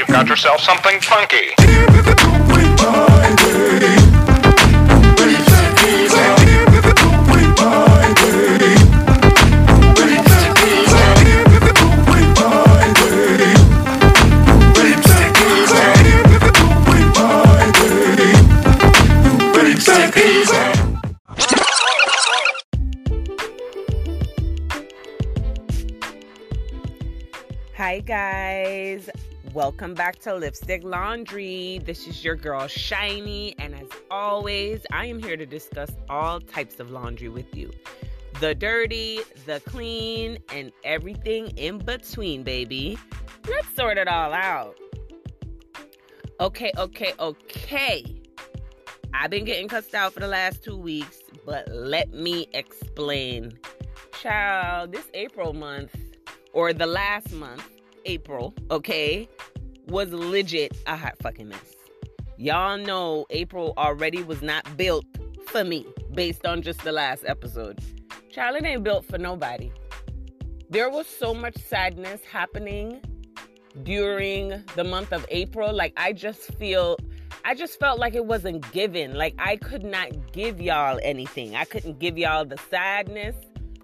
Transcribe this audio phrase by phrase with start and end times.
[0.00, 1.52] you've got yourself something funky.
[27.76, 29.10] Hi, guys.
[29.54, 31.80] Welcome back to Lipstick Laundry.
[31.84, 36.78] This is your girl, Shyni, and as always, I am here to discuss all types
[36.78, 37.72] of laundry with you
[38.38, 42.96] the dirty, the clean, and everything in between, baby.
[43.48, 44.78] Let's sort it all out.
[46.38, 48.04] Okay, okay, okay.
[49.12, 53.58] I've been getting cussed out for the last two weeks, but let me explain.
[54.12, 55.96] Child, this April month,
[56.52, 59.28] or the last month, April, okay,
[59.88, 61.74] was legit a hot fucking mess.
[62.36, 65.04] Y'all know April already was not built
[65.46, 67.78] for me based on just the last episode.
[68.32, 69.70] It ain't built for nobody.
[70.70, 73.00] There was so much sadness happening
[73.82, 75.72] during the month of April.
[75.74, 76.96] Like, I just feel,
[77.44, 79.14] I just felt like it wasn't given.
[79.14, 81.56] Like, I could not give y'all anything.
[81.56, 83.36] I couldn't give y'all the sadness.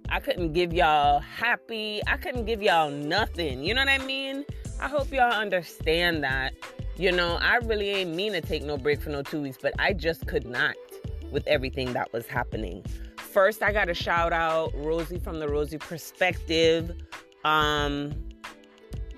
[0.08, 2.00] I couldn't give y'all happy.
[2.06, 3.64] I couldn't give y'all nothing.
[3.64, 4.44] You know what I mean?
[4.80, 6.54] I hope y'all understand that.
[6.96, 9.74] You know, I really ain't mean to take no break for no two weeks, but
[9.78, 10.76] I just could not
[11.30, 12.84] with everything that was happening.
[13.18, 16.94] First, I got to shout out Rosie from the Rosie Perspective.
[17.44, 18.14] Um,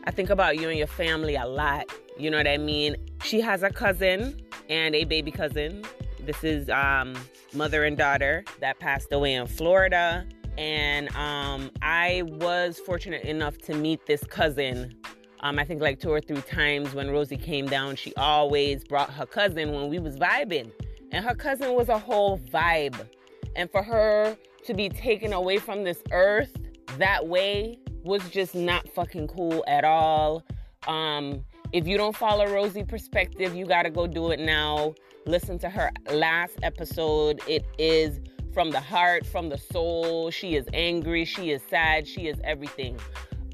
[0.05, 1.87] I think about you and your family a lot.
[2.17, 2.97] You know what I mean?
[3.23, 5.85] She has a cousin and a baby cousin.
[6.21, 7.15] This is um,
[7.55, 10.27] mother and daughter that passed away in Florida
[10.59, 14.95] and um, I was fortunate enough to meet this cousin.
[15.41, 19.11] Um, I think like two or three times when Rosie came down, she always brought
[19.11, 20.73] her cousin when we was vibing,
[21.13, 23.09] and her cousin was a whole vibe.
[23.57, 26.53] And for her to be taken away from this earth
[26.97, 30.43] that way was just not fucking cool at all.
[30.87, 34.95] Um, if you don't follow Rosie Perspective, you gotta go do it now.
[35.27, 37.41] Listen to her last episode.
[37.47, 38.21] It is
[38.53, 40.31] from the heart, from the soul.
[40.31, 42.99] She is angry, she is sad, she is everything.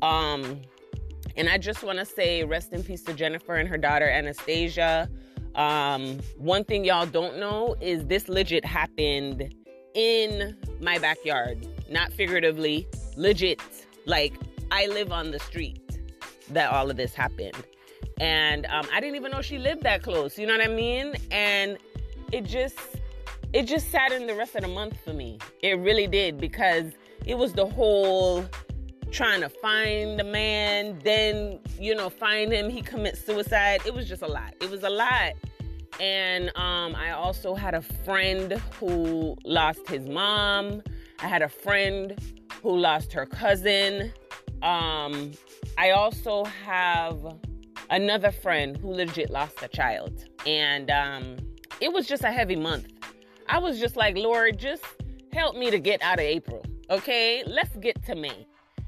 [0.03, 0.61] Um,
[1.37, 5.09] and I just want to say rest in peace to Jennifer and her daughter Anastasia.
[5.55, 9.55] Um, one thing y'all don't know is this legit happened
[9.95, 13.61] in my backyard, not figuratively, legit.
[14.07, 14.35] Like
[14.71, 15.81] I live on the street
[16.51, 17.57] that all of this happened.
[18.21, 20.39] And um, I didn't even know she lived that close.
[20.39, 21.15] You know what I mean?
[21.31, 21.79] And
[22.33, 22.79] it just
[23.55, 25.39] it just sat in the rest of the month for me.
[25.63, 26.93] It really did because
[27.25, 28.45] it was the whole
[29.13, 33.81] trying to find the man, then, you know, find him, he commits suicide.
[33.87, 34.55] It was just a lot.
[34.61, 35.35] It was a lot.
[36.01, 40.83] And um, I also had a friend who lost his mom.
[41.21, 42.19] I had a friend
[42.61, 44.13] who lost her cousin.
[44.63, 45.31] Um,
[45.79, 47.37] I also have
[47.89, 50.25] another friend who legit lost a child.
[50.45, 51.37] And um,
[51.81, 52.89] it was just a heavy month.
[53.49, 54.85] I was just like, Lord, just
[55.33, 56.65] help me to get out of April.
[56.91, 58.47] Okay, let's get to May.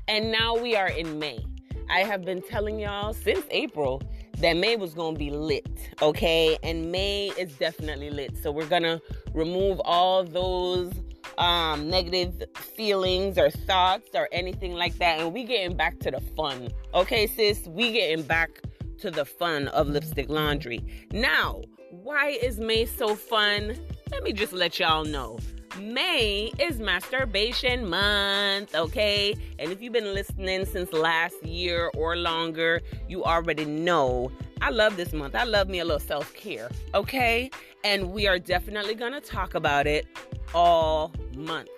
[0.09, 1.45] And now we are in May.
[1.91, 4.03] I have been telling y'all since April
[4.39, 6.59] that May was to be lit, okay?
[6.63, 8.37] And May is definitely lit.
[8.43, 9.01] So we're to
[9.35, 10.93] remove all those
[11.39, 15.21] um, negative feelings or thoughts or anything like that.
[15.21, 17.67] And we getting back to the fun, okay, sis?
[17.67, 18.63] We getting back
[18.99, 20.85] to the fun of lipstick laundry.
[21.13, 23.79] Now, why is May so fun?
[24.13, 25.39] Let me just let y'all know.
[25.81, 29.35] May is masturbation month, okay?
[29.59, 34.31] And if you've been listening since last year or longer, you already know
[34.63, 35.35] I love this month.
[35.35, 37.51] I love me a little self care, okay?
[37.85, 40.07] And we are definitely gonna talk about it
[40.55, 41.69] all month.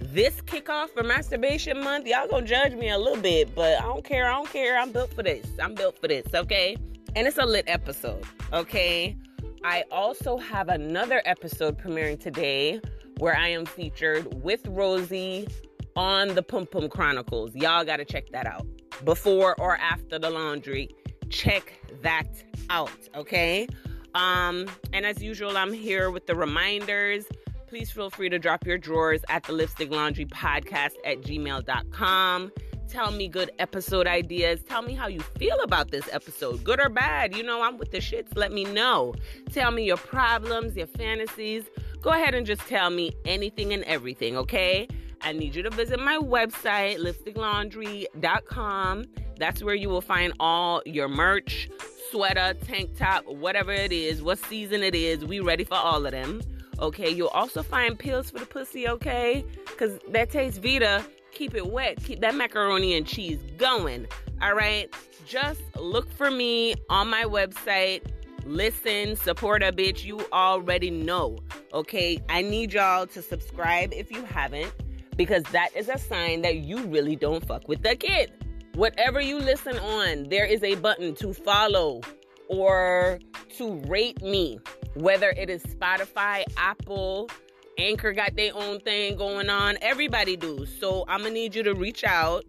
[0.00, 4.04] This kickoff for masturbation month, y'all gonna judge me a little bit, but I don't
[4.04, 4.28] care.
[4.28, 4.78] I don't care.
[4.78, 5.46] I'm built for this.
[5.62, 6.76] I'm built for this, okay?
[7.14, 9.16] And it's a lit episode, okay?
[9.64, 12.80] I also have another episode premiering today
[13.18, 15.48] where I am featured with Rosie
[15.96, 17.54] on the Pum Pum Chronicles.
[17.54, 18.66] Y'all got to check that out.
[19.04, 20.88] Before or after the laundry,
[21.28, 21.72] check
[22.02, 22.28] that
[22.70, 23.68] out, okay?
[24.14, 27.24] Um, and as usual, I'm here with the reminders.
[27.66, 32.52] Please feel free to drop your drawers at the Lipstick Laundry Podcast at gmail.com.
[32.88, 34.62] Tell me good episode ideas.
[34.62, 37.36] Tell me how you feel about this episode, good or bad.
[37.36, 38.34] You know, I'm with the shits.
[38.34, 39.14] Let me know.
[39.52, 41.64] Tell me your problems, your fantasies.
[42.00, 44.88] Go ahead and just tell me anything and everything, okay?
[45.20, 49.04] I need you to visit my website, lipsticklaundry.com.
[49.38, 51.68] That's where you will find all your merch,
[52.10, 55.26] sweater, tank top, whatever it is, what season it is.
[55.26, 56.40] We ready for all of them.
[56.80, 59.44] Okay, you'll also find pills for the pussy, okay?
[59.66, 61.04] Because that tastes Vita.
[61.38, 62.02] Keep it wet.
[62.02, 64.08] Keep that macaroni and cheese going.
[64.42, 64.92] All right.
[65.24, 68.02] Just look for me on my website.
[68.44, 70.04] Listen, support a bitch.
[70.04, 71.38] You already know.
[71.72, 72.18] Okay.
[72.28, 74.72] I need y'all to subscribe if you haven't,
[75.16, 78.32] because that is a sign that you really don't fuck with the kid.
[78.74, 82.00] Whatever you listen on, there is a button to follow
[82.48, 83.20] or
[83.58, 84.58] to rate me,
[84.94, 87.30] whether it is Spotify, Apple,
[87.78, 89.78] Anchor got their own thing going on.
[89.80, 90.66] Everybody do.
[90.66, 92.44] So I'm gonna need you to reach out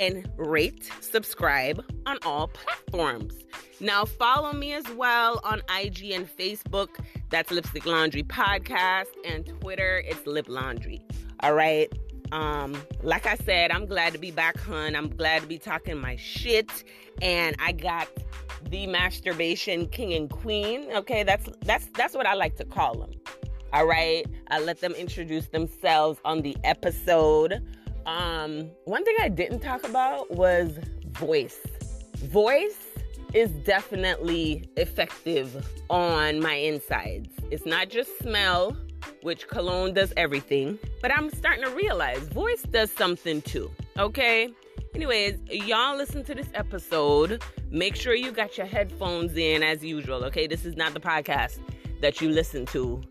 [0.00, 3.34] and rate, subscribe on all platforms.
[3.80, 6.88] Now follow me as well on IG and Facebook.
[7.30, 10.02] That's Lipstick Laundry Podcast and Twitter.
[10.06, 11.00] It's Lip Laundry.
[11.40, 11.92] All right.
[12.32, 14.96] Um, like I said, I'm glad to be back, hun.
[14.96, 16.84] I'm glad to be talking my shit.
[17.20, 18.08] And I got
[18.70, 20.90] the masturbation king and queen.
[20.92, 23.10] Okay, that's that's that's what I like to call them.
[23.72, 24.26] All right.
[24.50, 27.66] I let them introduce themselves on the episode.
[28.04, 30.78] Um, one thing I didn't talk about was
[31.12, 31.58] voice.
[32.16, 32.86] Voice
[33.32, 37.30] is definitely effective on my insides.
[37.50, 38.76] It's not just smell,
[39.22, 43.70] which cologne does everything, but I'm starting to realize voice does something too.
[43.98, 44.52] Okay?
[44.94, 47.42] Anyways, y'all listen to this episode.
[47.70, 50.24] Make sure you got your headphones in as usual.
[50.24, 50.46] Okay?
[50.46, 51.58] This is not the podcast
[52.02, 53.02] that you listen to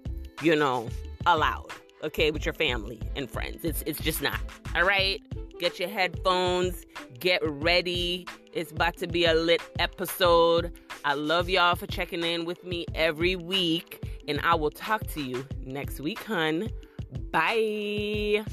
[0.42, 0.90] you know,
[1.26, 1.72] allowed,
[2.04, 3.64] okay, with your family and friends.
[3.64, 4.40] It's it's just not.
[4.76, 5.22] All right?
[5.60, 6.86] Get your headphones,
[7.20, 8.28] get ready.
[8.52, 10.74] It's about to be a lit episode.
[11.06, 15.22] I love y'all for checking in with me every week, and I will talk to
[15.22, 16.70] you next week, hun.
[17.32, 18.44] Bye.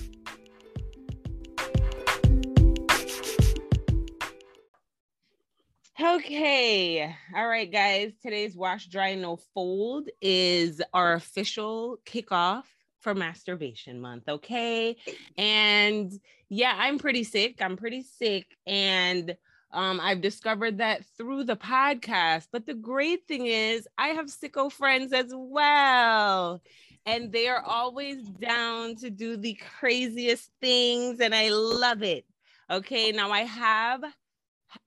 [6.18, 7.14] Okay.
[7.36, 8.10] All right, guys.
[8.20, 12.64] Today's Wash Dry No Fold is our official kickoff
[12.98, 14.28] for Masturbation Month.
[14.28, 14.96] Okay.
[15.36, 16.12] And
[16.48, 17.62] yeah, I'm pretty sick.
[17.62, 18.46] I'm pretty sick.
[18.66, 19.36] And
[19.72, 22.48] um, I've discovered that through the podcast.
[22.50, 26.60] But the great thing is, I have sicko friends as well.
[27.06, 31.20] And they are always down to do the craziest things.
[31.20, 32.24] And I love it.
[32.68, 33.12] Okay.
[33.12, 34.02] Now I have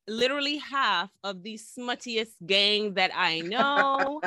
[0.07, 4.22] literally half of the smuttiest gang that I know.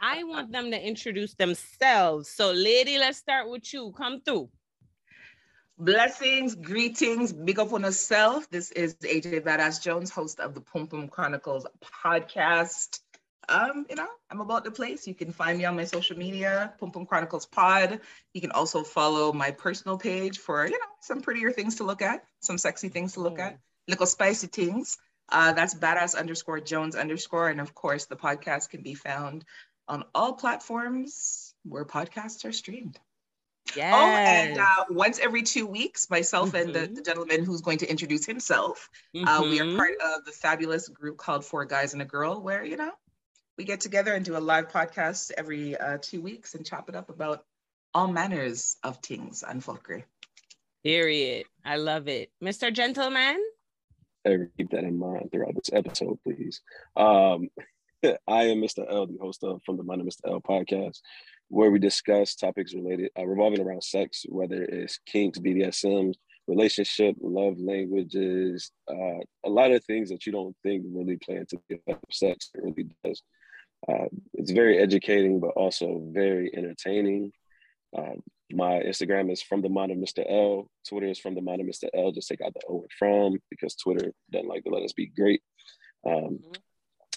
[0.00, 2.28] I want them to introduce themselves.
[2.30, 3.92] So, lady, let's start with you.
[3.96, 4.48] Come through.
[5.78, 8.48] Blessings, greetings, big up on yourself.
[8.48, 11.66] This is AJ Badass Jones, host of the Pum Pum Chronicles
[12.02, 13.00] podcast.
[13.48, 15.06] Um, you know, I'm about the place.
[15.06, 18.00] You can find me on my social media, Pum Pum Chronicles Pod.
[18.32, 22.00] You can also follow my personal page for, you know, some prettier things to look
[22.00, 24.98] at, some sexy things to look at little spicy things.
[25.28, 27.48] Uh, that's badass underscore Jones underscore.
[27.48, 29.44] And of course, the podcast can be found
[29.88, 32.98] on all platforms where podcasts are streamed.
[33.74, 33.94] Yes.
[33.94, 36.56] Oh, and uh, once every two weeks, myself mm-hmm.
[36.56, 36.94] and the, mm-hmm.
[36.94, 39.26] the, gentleman who's going to introduce himself, mm-hmm.
[39.26, 39.76] uh, we are mm-hmm.
[39.76, 42.92] part of the fabulous group called Four Guys and a Girl, where, you know,
[43.58, 46.94] we get together and do a live podcast every uh, two weeks and chop it
[46.94, 47.44] up about
[47.94, 50.04] all manners of things and folklore.
[50.84, 51.46] Period.
[51.64, 52.30] I love it.
[52.42, 52.72] Mr.
[52.72, 53.42] Gentleman?
[54.26, 56.60] Ever keep that in mind throughout this episode, please.
[56.96, 57.48] Um,
[58.28, 58.84] I am Mr.
[58.88, 60.28] L, the host of From the Mind of Mr.
[60.30, 61.00] L podcast,
[61.48, 66.12] where we discuss topics related uh, revolving around sex, whether it's kinks, BDSM,
[66.46, 71.58] relationship, love languages, uh, a lot of things that you don't think really play into
[71.68, 72.50] the effect of sex.
[72.54, 73.22] It really does.
[73.88, 77.32] Uh, it's very educating, but also very entertaining.
[77.96, 80.24] Um, my Instagram is from the mind of Mr.
[80.28, 80.70] L.
[80.88, 81.88] Twitter is from the mind of Mr.
[81.94, 82.12] L.
[82.12, 85.06] Just take out the O and from because Twitter doesn't like to let us be
[85.06, 85.42] great.
[86.06, 86.52] Um, mm-hmm.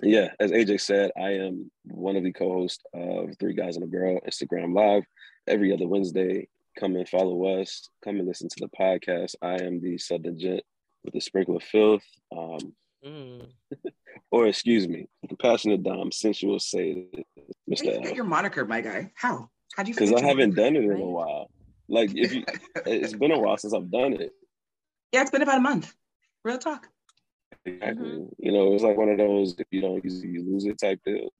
[0.01, 3.87] Yeah, as AJ said, I am one of the co-hosts of Three Guys and a
[3.87, 5.03] Girl Instagram Live
[5.45, 6.47] every other Wednesday.
[6.79, 7.89] Come and follow us.
[8.03, 9.35] Come and listen to the podcast.
[9.41, 10.63] I am the Southern Gent
[11.03, 12.03] with a sprinkle of filth.
[12.31, 12.73] Um,
[13.05, 13.45] mm.
[14.31, 17.05] or excuse me, the passionate dom, sensual say,
[17.69, 17.85] Mr.
[17.85, 19.11] Where you get your moniker, my guy?
[19.15, 19.49] How?
[19.75, 19.95] How do you?
[19.95, 21.49] Because I haven't done it in a while.
[21.87, 22.43] Like if you,
[22.85, 24.31] it's been a while since I've done it.
[25.11, 25.93] Yeah, it's been about a month.
[26.43, 26.87] Real talk.
[27.65, 28.09] Exactly.
[28.09, 28.25] Mm-hmm.
[28.37, 30.79] You know, it's like one of those if you don't use it, you lose it
[30.79, 31.33] type deals.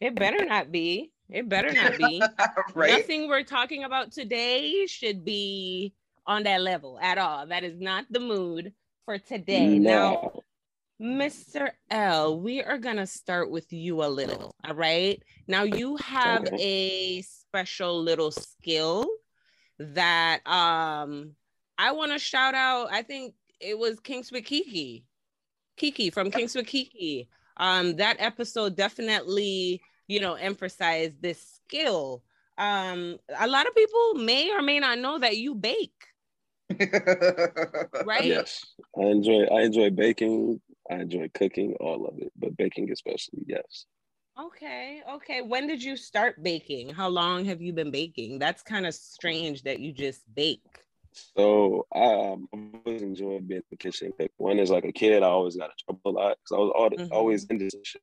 [0.00, 1.12] It better not be.
[1.28, 2.22] It better not be.
[2.74, 2.92] right?
[2.92, 5.94] Nothing we're talking about today should be
[6.26, 7.46] on that level at all.
[7.46, 8.72] That is not the mood
[9.04, 9.78] for today.
[9.78, 9.90] No.
[9.90, 10.32] Now,
[11.00, 11.70] Mr.
[11.90, 14.54] L, we are going to start with you a little.
[14.66, 15.22] All right.
[15.48, 19.06] Now, you have a special little skill
[19.78, 21.32] that um
[21.78, 22.88] I want to shout out.
[22.92, 25.04] I think it was Kinks with Kiki.
[25.76, 27.28] Kiki from Kinks with Kiki.
[27.56, 32.22] Um, that episode definitely, you know, emphasized this skill.
[32.58, 36.06] Um, a lot of people may or may not know that you bake,
[38.04, 38.24] right?
[38.24, 38.64] Yes,
[38.96, 39.44] I enjoy.
[39.44, 40.60] I enjoy baking.
[40.90, 43.44] I enjoy cooking, all of it, but baking especially.
[43.46, 43.86] Yes.
[44.38, 45.42] Okay, okay.
[45.42, 46.88] When did you start baking?
[46.90, 48.38] How long have you been baking?
[48.38, 50.84] That's kind of strange that you just bake.
[51.36, 54.12] So um, I always enjoy being in the kitchen.
[54.18, 56.58] Like, one is like a kid, I always got in trouble a lot because I
[56.58, 58.02] was always into some shit.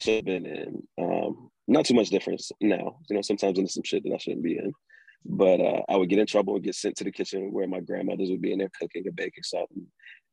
[0.00, 0.82] Should have been in.
[0.98, 2.98] Um, not too much difference now.
[3.08, 4.72] You know, sometimes into some shit that I shouldn't be in.
[5.24, 7.80] But uh, I would get in trouble and get sent to the kitchen where my
[7.80, 9.86] grandmothers would be in there cooking and baking something.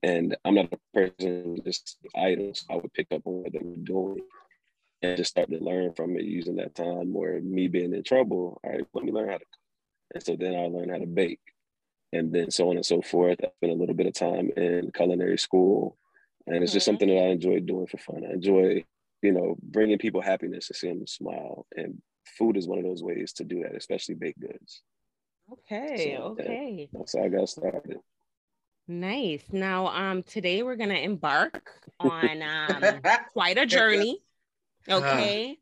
[0.04, 2.66] And I'm not a person just items.
[2.70, 4.22] I would pick up on what they were doing
[5.02, 8.60] and just start to learn from it using that time where me being in trouble,
[8.64, 9.60] all right, let me learn how to cook.
[10.16, 11.42] And so then I learned how to bake.
[12.14, 13.40] And then so on and so forth.
[13.44, 15.98] I spent a little bit of time in culinary school.
[16.48, 16.92] And it's just Mhm.
[16.92, 18.26] something that I enjoy doing for fun.
[18.26, 18.86] I enjoy,
[19.22, 21.66] you know, bringing people happiness and seeing them smile.
[21.76, 24.82] And food is one of those ways to do that, especially baked goods.
[25.52, 26.20] Okay, So, yeah.
[26.46, 26.90] okay.
[26.94, 27.98] That's how I got started.
[28.88, 29.44] Nice.
[29.52, 33.02] Now, um, today we're gonna embark on um
[33.32, 34.20] quite a journey.
[34.90, 35.58] Okay.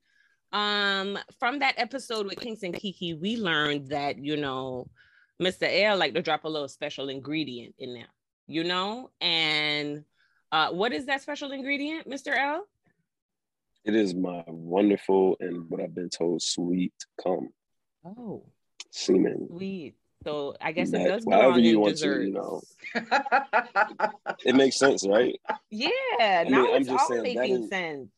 [0.52, 4.88] Um, from that episode with Kinks with Kiki, we learned that you know,
[5.40, 5.68] Mr.
[5.70, 8.10] L like to drop a little special ingredient in there,
[8.48, 10.04] you know, and
[10.52, 12.36] uh, what is that special ingredient, Mr.
[12.36, 12.66] L?
[13.84, 17.50] It is my wonderful and what I've been told sweet cum
[18.06, 18.44] Oh,
[18.92, 19.48] semen.
[19.50, 19.96] sweet.
[20.24, 22.62] So I guess it does belong you in want to, you know.
[24.46, 25.40] It makes sense, right?
[25.72, 25.90] Yeah,
[26.44, 28.10] mean, now I'm just all saying making is- sense.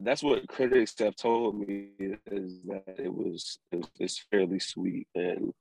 [0.00, 1.88] That's what critics have told me
[2.26, 5.52] is that it was it's, it's fairly sweet and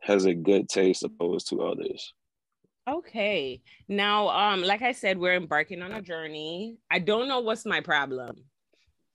[0.00, 2.12] has a good taste opposed to others.
[2.88, 3.60] Okay.
[3.86, 6.78] Now, um, like I said, we're embarking on a journey.
[6.90, 8.36] I don't know what's my problem.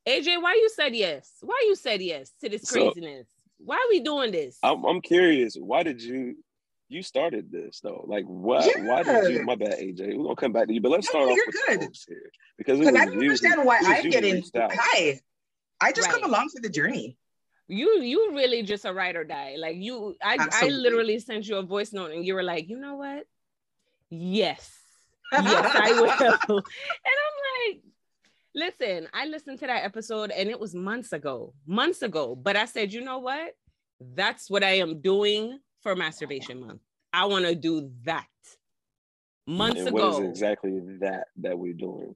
[0.08, 1.32] AJ, why you said yes?
[1.42, 3.28] Why you said yes to this So- craziness?
[3.58, 4.60] why are we doing this?
[4.62, 5.56] I'm I'm curious.
[5.56, 6.36] Why did you
[6.90, 8.06] you started this though?
[8.08, 8.66] Like what?
[8.82, 9.44] Why did you?
[9.44, 10.16] My bad, AJ.
[10.16, 11.80] We're gonna come back to you, but let's No, start off you're with good.
[12.08, 14.52] here because it Because was I don't you understand why I'm you who getting reached
[14.56, 15.20] hi.
[15.82, 17.18] I just come along for the journey.
[17.68, 19.56] you you really just a ride or die.
[19.58, 22.78] Like you, I I literally sent you a voice note and you were like, you
[22.78, 23.26] know what?
[24.12, 24.70] Yes,
[25.32, 26.10] yes, I will.
[26.10, 27.25] and I'm like,
[28.56, 32.36] listen, I listened to that episode and it was months ago, months ago.
[32.36, 33.54] But I said, you know what?
[34.00, 36.82] That's what I am doing for masturbation month.
[37.14, 38.26] I want to do that.
[39.48, 42.16] Months and what is ago, exactly that that we're doing?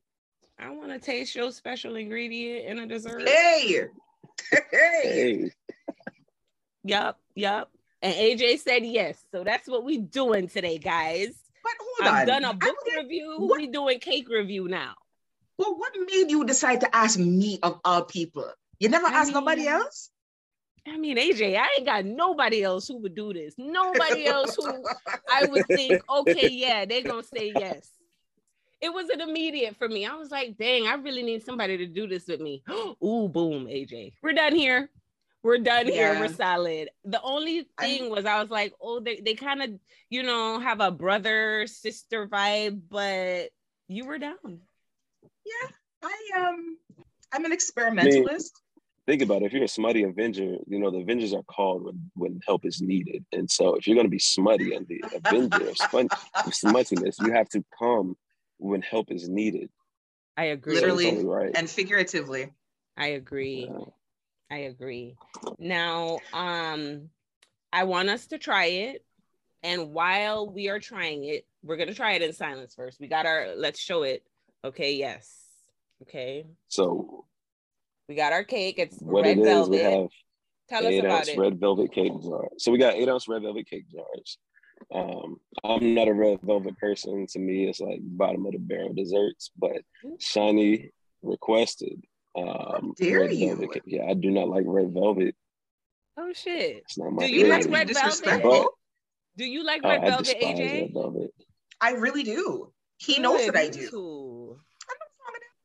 [0.58, 3.22] I want to taste your special ingredient in a dessert.
[3.27, 3.86] Hey,
[4.51, 5.51] hey, Hey,
[6.84, 7.72] Yup, yup.
[8.01, 9.24] And AJ said yes.
[9.31, 11.36] So that's what we're doing today, guys.
[11.63, 12.27] but hold I've on.
[12.27, 13.36] done a book don't- review.
[13.38, 14.93] what- We doing cake review now.
[15.60, 18.50] Well, what made you decide to ask me of all people?
[18.80, 20.10] You never I asked nobody else?
[20.88, 23.56] I mean, AJ, I ain't got nobody else who would do this.
[23.58, 24.86] Nobody else who
[25.30, 27.89] I would think, okay, yeah, they're gonna say yes.
[28.80, 30.06] It was an immediate for me.
[30.06, 32.63] I was like, dang, I really need somebody to do this with me.
[33.04, 34.13] Ooh, boom, AJ.
[34.24, 34.89] We're done here.
[35.44, 36.18] We're done here.
[36.18, 36.89] We're solid.
[37.04, 39.72] The only I'm- thing was I was like, oh, they, they kind of,
[40.10, 43.50] you know, have a brother sister vibe, but
[43.89, 44.62] you were down.
[45.46, 45.69] Yeah,
[46.03, 46.77] I um,
[47.31, 48.51] I'm an experimentalist.
[49.05, 49.46] think about it.
[49.46, 52.81] If you're a smutty Avenger, you know the Avengers are called when when help is
[52.81, 53.25] needed.
[53.31, 57.19] And so, if you're going to be smutty and the Avenger of, spun- of smuttiness,
[57.19, 58.15] you have to come
[58.58, 59.69] when help is needed.
[60.38, 60.75] I agree.
[60.75, 61.51] Literally, only right.
[61.55, 62.53] and figuratively.
[62.96, 63.69] I agree.
[63.72, 63.86] Yeah.
[64.51, 65.15] I agree.
[65.58, 67.10] Now, um,
[67.72, 69.05] I want us to try it.
[69.62, 73.00] And while we are trying it, we're gonna try it in silence first.
[73.00, 74.24] We got our let's show it.
[74.63, 75.34] Okay, yes.
[76.04, 76.46] Okay.
[76.68, 77.25] So
[78.08, 78.75] We got our cake.
[78.80, 79.70] It's what red it is, velvet.
[79.72, 80.08] we have
[80.70, 81.38] Tell us eight about ounce it.
[81.39, 82.48] red velvet cake jar.
[82.58, 84.38] So we got eight ounce red velvet cake jars.
[84.94, 87.25] Um, I'm not a red velvet person.
[87.32, 89.51] To me, it's like bottom of the barrel desserts.
[89.58, 89.82] But
[90.20, 90.89] Shyni
[91.22, 92.01] requested
[92.38, 93.48] um, dare red you.
[93.56, 93.84] velvet cake.
[93.88, 95.36] Yeah, I do not like red velvet.
[96.18, 96.78] Oh shit.
[96.86, 98.51] It's not my Do you like red Disrespectful.
[98.51, 98.70] velvet?
[99.38, 100.82] Do you like Oh, red I velvet, despise AJ?
[100.82, 101.32] red velvet.
[101.82, 102.72] I really do.
[103.00, 104.60] He knows Good, that I do.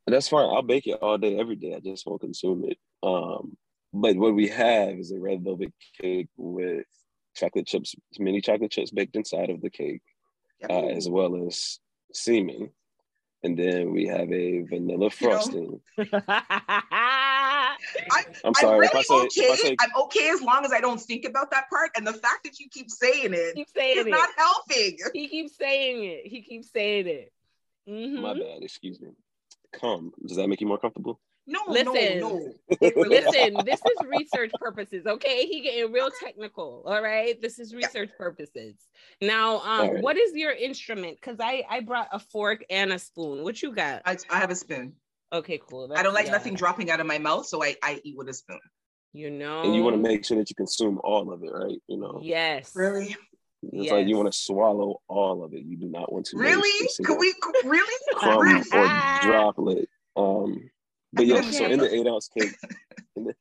[0.06, 0.48] That's fine.
[0.48, 1.74] I'll bake it all day, every day.
[1.74, 2.78] I just won't consume it.
[3.02, 3.56] Um,
[3.92, 6.86] but what we have is a red velvet cake with
[7.34, 10.02] chocolate chips, mini chocolate chips baked inside of the cake,
[10.60, 10.70] Yep.
[10.70, 11.80] uh, as well as
[12.12, 12.70] semen.
[13.42, 15.80] And then we have a vanilla frosting.
[18.10, 19.40] I, I'm I'm sorry really if I say okay.
[19.40, 21.90] if I say I'm okay as long as I don't think about that part.
[21.96, 24.10] And the fact that you keep saying it keep is saying it.
[24.10, 24.98] not helping.
[25.12, 26.26] He keeps saying it.
[26.26, 27.32] He keeps saying it.
[27.88, 28.20] Mhm.
[28.20, 28.62] My bad.
[28.62, 29.10] Excuse me.
[29.72, 30.12] Come.
[30.26, 31.20] Does that make you more comfortable?
[31.46, 32.20] No, Listen.
[32.20, 32.54] no, no.
[32.96, 35.46] Listen, this is research purposes, okay?
[35.46, 36.82] He getting real technical.
[36.86, 37.40] All right.
[37.40, 38.74] This is research purposes.
[39.20, 40.02] Now, um, All right.
[40.02, 41.18] what is your instrument?
[41.20, 43.44] Because I I brought a fork and a spoon.
[43.44, 44.02] What you got?
[44.06, 44.94] I, I have a spoon.
[45.34, 45.92] Okay, cool.
[45.94, 46.32] I don't like Yeah.
[46.32, 48.60] nothing dropping out of my mouth, so I, I eat with a spoon.
[49.12, 49.62] You know.
[49.62, 51.80] And you want to make sure that you consume all of it, right?
[51.88, 52.72] You know, Yes.
[52.74, 53.16] Really?
[53.72, 55.64] it's like you want to swallow all of it.
[55.64, 56.36] You do not want to.
[56.36, 56.86] Really?
[56.86, 57.34] a single Could we?
[57.68, 57.98] Really?
[58.14, 59.88] crumb or droplet.
[60.16, 60.70] Um,
[61.12, 62.54] but yeah, so in the eight ounce cake,
[63.16, 63.34] in the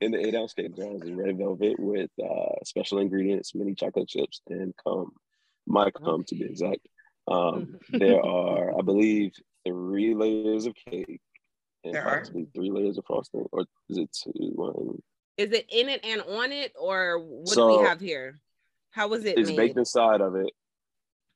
[0.00, 4.08] in the eight ounce cake, Jones is red velvet with uh, special ingredients, mini chocolate
[4.08, 5.12] chips, and cum.
[5.66, 6.88] My cum to be exact.
[7.26, 9.32] Um, there are, I believe,
[9.66, 11.20] three layers of cake
[11.88, 12.24] and There are?
[12.54, 14.32] three layers of frosting, or is it two?
[14.54, 14.98] One?
[15.36, 18.38] Is it in it and on it, or what do we have here?
[18.90, 19.56] How was it It's made?
[19.56, 20.50] baked inside of it.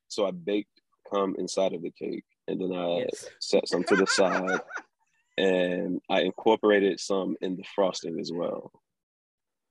[0.09, 0.80] So I baked
[1.12, 3.28] cum inside of the cake, and then I Yes.
[3.38, 4.61] set some to the side,
[5.38, 8.73] and I incorporated some in the frosting as well.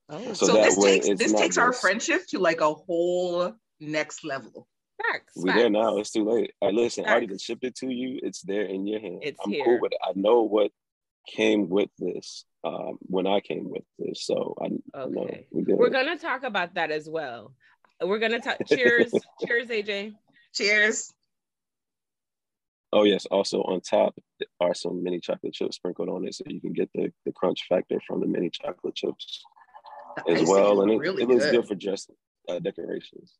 [0.08, 2.72] Oh, So So, that this way takes this not takes our friendship to like a
[2.74, 4.66] whole next level.
[5.12, 5.32] Facts.
[5.36, 5.98] We there now.
[5.98, 6.52] It's too late.
[6.60, 7.42] All right, listen, I already Facts.
[7.42, 8.20] shipped it to you.
[8.22, 9.20] It's there in your hand.
[9.22, 9.64] It's I'm here.
[9.64, 9.98] cool with it.
[10.04, 10.70] I know what
[11.28, 14.66] came with this um, when I came with this, so I,
[14.98, 15.46] I know Okay.
[15.52, 15.76] we good.
[15.78, 17.54] We're gonna talk about that as well.
[18.00, 18.58] We're gonna talk.
[18.66, 19.12] Cheers,
[19.46, 20.14] cheers, AJ.
[20.54, 21.12] Cheers.
[22.92, 23.24] Oh yes.
[23.26, 24.14] Also on top
[24.60, 27.64] are some mini chocolate chips sprinkled on it, so you can get the, the crunch
[27.68, 29.42] factor from the mini chocolate chips
[30.26, 31.66] The as well, and it, really it looks good.
[31.66, 32.10] for just
[32.48, 33.32] uh, decorations.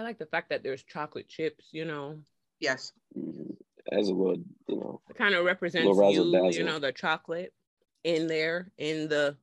[0.00, 1.66] I like the fact that there's chocolate chips.
[1.72, 2.18] You know,
[2.58, 2.92] Yes.
[3.16, 3.56] Mhm.
[3.92, 6.32] As a little, you know, it kind of represents Little razzle you.
[6.32, 6.52] dazzle.
[6.52, 7.52] You know, the chocolate
[8.04, 9.36] in there, in the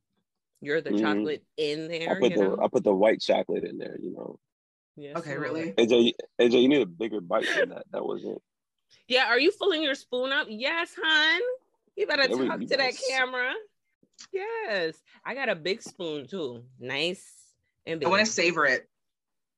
[0.62, 1.00] you're the Mhm.
[1.00, 2.10] chocolate in there.
[2.10, 2.60] I put you the know.
[2.62, 3.98] I put the white chocolate in there.
[4.00, 4.40] You know,
[4.96, 5.42] Yes, Okay, Lord.
[5.42, 5.74] really?
[5.78, 7.86] AJ, AJ, you need a bigger bite than that.
[7.92, 8.42] That wasn't.
[9.08, 9.28] Yeah.
[9.28, 10.48] Are you filling your spoon up?
[10.50, 11.42] Yes, hon.
[11.96, 13.54] You better There talk you to that better camera.
[14.32, 16.64] Yes, I got a big spoon too.
[16.80, 17.54] Nice
[17.86, 18.08] and big.
[18.08, 18.90] I want to savor it.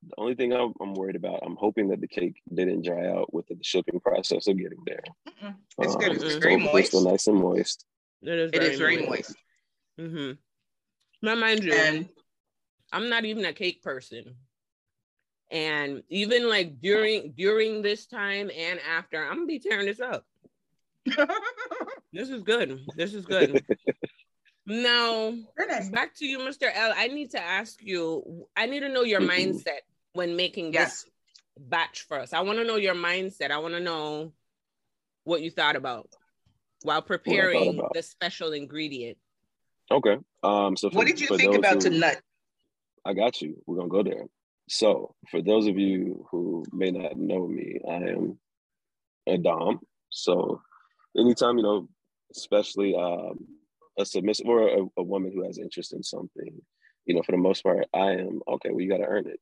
[0.08, 3.34] The only thing I'm, I'm worried about, I'm hoping that the cake didn't dry out
[3.34, 5.04] with the shipping process of getting there.
[5.28, 5.56] Mm-mm.
[5.80, 6.14] It's good.
[6.14, 6.88] It's very so hopefully it's moist.
[6.88, 7.86] still nice and moist.
[8.22, 9.36] It is It is very moist.
[10.00, 10.32] Mm-hmm.
[11.22, 12.08] Now, mind you, And
[12.94, 14.36] I'm not even a cake person.
[15.52, 20.26] And even like during during this time and after, I'm gonna be tearing this up.
[22.12, 22.80] This is good.
[22.96, 23.64] This is good.
[24.66, 25.34] now,
[25.92, 26.68] back to you, Mr.
[26.74, 26.92] L.
[26.96, 28.48] I need to ask you.
[28.56, 29.82] I need to know your mindset
[30.20, 31.04] when making Yes.
[31.04, 31.12] this
[31.58, 32.34] batch for us.
[32.34, 33.52] I want to know your mindset.
[33.52, 34.34] I want to know
[35.24, 36.10] what you thought about
[36.84, 37.94] while preparing about.
[37.94, 39.18] the special ingredient.
[39.90, 40.18] Okay.
[40.44, 40.76] Um.
[40.76, 42.22] So for, What did you think about who- tonight?
[43.06, 43.64] I got you.
[43.66, 44.26] We're gonna go there.
[44.68, 48.38] So for those of you who may not know me, I am
[49.26, 49.80] a dom.
[50.10, 50.62] So
[51.18, 51.88] anytime you know,
[52.36, 53.48] especially um,
[53.98, 56.62] a submissive or a, a woman who has interest in something,
[57.06, 58.70] you know, for the most part, I am okay.
[58.70, 59.40] Well, you got to earn it.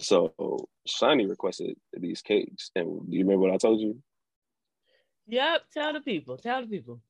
[0.00, 4.00] So Shyni requested these cakes, and do you remember what I told you?
[5.28, 5.62] Yep.
[5.72, 6.36] Tell the people.
[6.38, 7.00] Tell the people.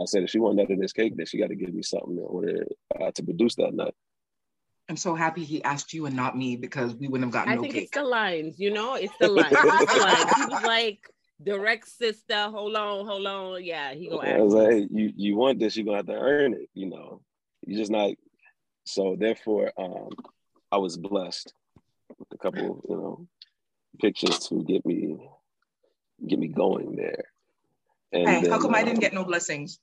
[0.00, 1.82] I said if she wanted nut of this cake, then she got to give me
[1.82, 2.66] something in order
[3.00, 3.94] uh, to produce that nut.
[4.88, 7.56] I'm so happy he asked you and not me because we wouldn't have gotten I
[7.56, 7.82] no think cake.
[7.84, 9.52] it's the lines, you know, it's the lines.
[9.52, 10.32] It's the lines.
[10.36, 11.10] He was like,
[11.42, 13.64] direct sister, hold on, hold on.
[13.64, 16.14] Yeah, he gonna I was like, hey, you you want this, you're gonna have to
[16.14, 17.20] earn it, you know.
[17.66, 18.12] you're just not
[18.84, 20.08] so therefore um
[20.70, 21.52] I was blessed
[22.18, 23.26] with a couple, you know,
[24.00, 25.28] pictures to get me
[26.26, 27.24] get me going there.
[28.12, 29.78] And Hey, how then, come I didn't um, get no blessings?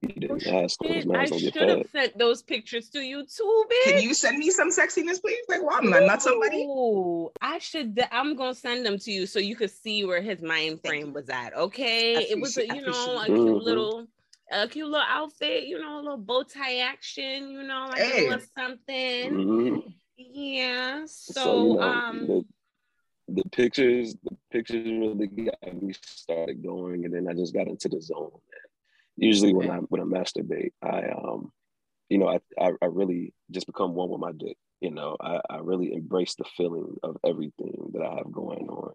[0.00, 3.64] you didn't Oh, ask those shit, I should have sent those pictures to you too,
[3.70, 3.92] bitch.
[3.92, 5.44] Can you send me some sexiness, please?
[5.48, 6.62] Like, well, I'm not, not somebody.
[6.64, 8.00] Ooh, I should.
[8.10, 11.28] I'm gonna send them to you so you could see where his mind frame was
[11.28, 11.54] at.
[11.54, 13.50] Okay, it was, a, you know, a cute it.
[13.50, 13.62] Mhm.
[13.62, 14.06] little,
[14.50, 15.64] a cute little outfit.
[15.64, 17.50] You know, a little bow tie action.
[17.50, 18.26] You know, like Hey.
[18.26, 19.32] a little something.
[19.32, 19.94] Mhm.
[20.16, 21.04] Yeah.
[21.06, 22.44] So, So, you know, um, the,
[23.42, 27.88] the pictures, the pictures really got me started going, and then I just got into
[27.88, 28.30] the zone.
[29.16, 31.52] Usually, when I when I masturbate, I um,
[32.08, 34.56] you know, I, I I really just become one with my dick.
[34.80, 38.92] You know, I I really embrace the feeling of everything that I have going on,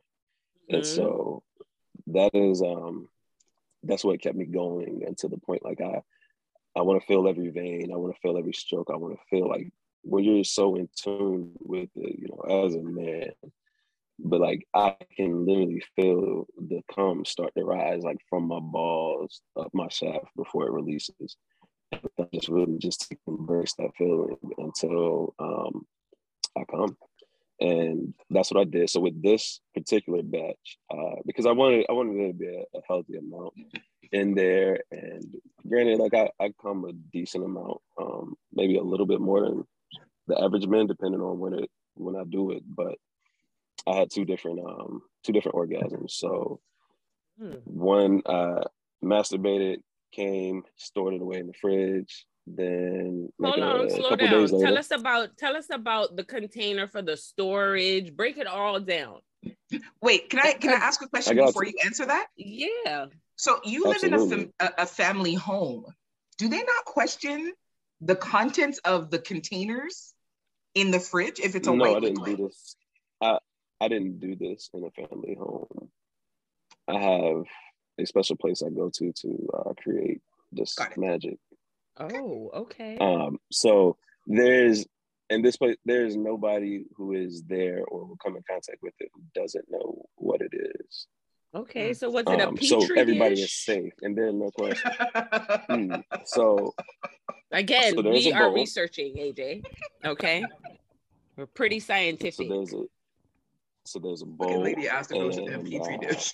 [0.70, 0.86] and mhm.
[0.86, 1.44] so
[2.08, 3.08] that is um,
[3.84, 6.02] that's what kept me going until the point like I
[6.76, 9.26] I want to feel every vein, I want to feel every stroke, I want to
[9.30, 9.72] feel like
[10.04, 13.32] when you're so in tune with it, you know, as a man,
[14.20, 19.42] but like I can literally feel the cum start to rise like from my balls
[19.58, 21.38] up my shaft before it releases.
[21.92, 22.00] I
[22.34, 25.86] just really just embrace that feeling until um,
[26.58, 26.98] I come.
[27.60, 28.90] And that's what I did.
[28.90, 32.78] So with this particular batch uh, because I wanted I wanted there to be a,
[32.78, 33.54] a, healthy amount
[34.12, 34.80] in there.
[34.92, 35.36] And
[35.68, 39.66] granted, like I, I come a decent amount, um, maybe a little bit more than
[40.28, 42.64] the average man, depending on when it when I do it.
[42.66, 42.98] But
[43.88, 46.12] I had two different um two different orgasms.
[46.12, 46.62] So
[47.38, 47.56] hmm.
[47.66, 48.64] one uh
[49.04, 49.80] masturbated,
[50.12, 52.26] came, stored it away in the fridge.
[52.56, 54.48] Then hold on, slow down.
[54.48, 58.16] Tell us about tell us about the container for the storage.
[58.16, 59.20] Break it all down.
[60.02, 61.74] Wait, can I can I ask a question before you.
[61.76, 62.28] you answer that?
[62.36, 63.06] Yeah.
[63.36, 64.18] So you Absolutely.
[64.18, 65.86] live in a, a family home.
[66.38, 67.54] Do they not question
[68.02, 70.14] the contents of the containers
[70.74, 72.38] in the fridge if it's a no, white I didn't liquid?
[72.38, 72.76] do this.
[73.22, 73.38] I
[73.80, 75.90] I didn't do this in a family home.
[76.88, 77.44] I have
[78.00, 81.38] a special place I go to to uh, create this magic.
[82.00, 82.98] Oh, okay.
[82.98, 84.86] Um, so there's
[85.30, 89.10] in this place, there's nobody who is there or will come in contact with it
[89.14, 91.08] who doesn't know what it is.
[91.54, 93.46] Okay, so was it a um, petri So everybody dish?
[93.46, 94.92] is safe, and then no question.
[95.70, 96.76] mm, so
[97.52, 99.66] again, so we are researching AJ.
[100.06, 100.46] Okay,
[101.36, 102.48] we're pretty scientific.
[102.48, 102.84] So there's a
[103.86, 104.62] so there's a bowl.
[104.62, 106.34] lady asked to go to the petri uh, dish.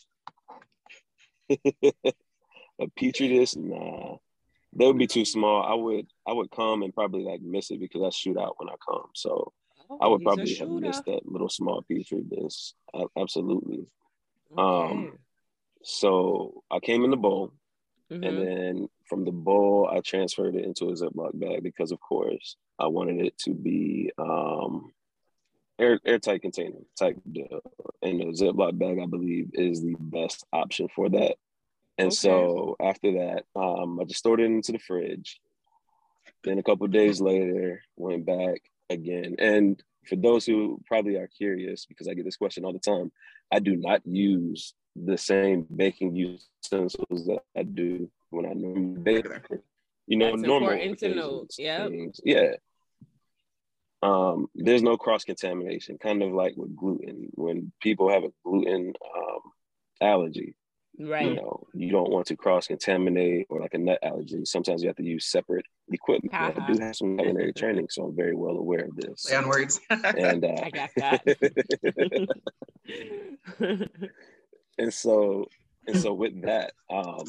[2.82, 4.17] a petri dish, nah
[4.75, 5.63] they would be too small.
[5.63, 8.69] I would I would come and probably like miss it because I shoot out when
[8.69, 9.09] I come.
[9.13, 9.53] So
[9.89, 12.73] oh, I would probably have missed that little small petri dish.
[13.17, 13.85] Absolutely.
[14.51, 14.61] Okay.
[14.61, 15.17] Um
[15.83, 17.53] so I came in the bowl
[18.11, 18.23] mm-hmm.
[18.23, 22.57] and then from the bowl I transferred it into a Ziploc bag because of course
[22.77, 24.91] I wanted it to be um
[25.79, 27.61] air airtight container type deal.
[28.01, 31.38] And the Ziploc bag I believe is the best option for that.
[31.97, 32.15] And okay.
[32.15, 35.39] so after that, um, I just stored it into the fridge.
[36.43, 39.36] Then a couple days later, went back again.
[39.39, 43.12] And for those who probably are curious, because I get this question all the time,
[43.51, 49.27] I do not use the same baking utensils that I do when I normally bake.
[50.08, 51.47] You know, That's normal important to know.
[51.58, 51.89] Yeah.
[52.23, 52.51] Yeah.
[54.03, 57.29] Um, there's no cross contamination, kind of like with gluten.
[57.34, 59.39] When people have a gluten um,
[59.99, 60.55] allergy,
[60.97, 61.25] Right.
[61.25, 64.45] You know, you don't want to cross contaminate or like a nut allergy.
[64.45, 66.34] Sometimes you have to use separate equipment.
[66.34, 66.53] Uh-huh.
[66.55, 69.25] I do have some culinary training, so I'm very well aware of this.
[69.25, 69.81] Play on words.
[69.89, 71.21] and uh, I got that.
[74.77, 75.49] and so
[75.88, 77.25] and so with that, um,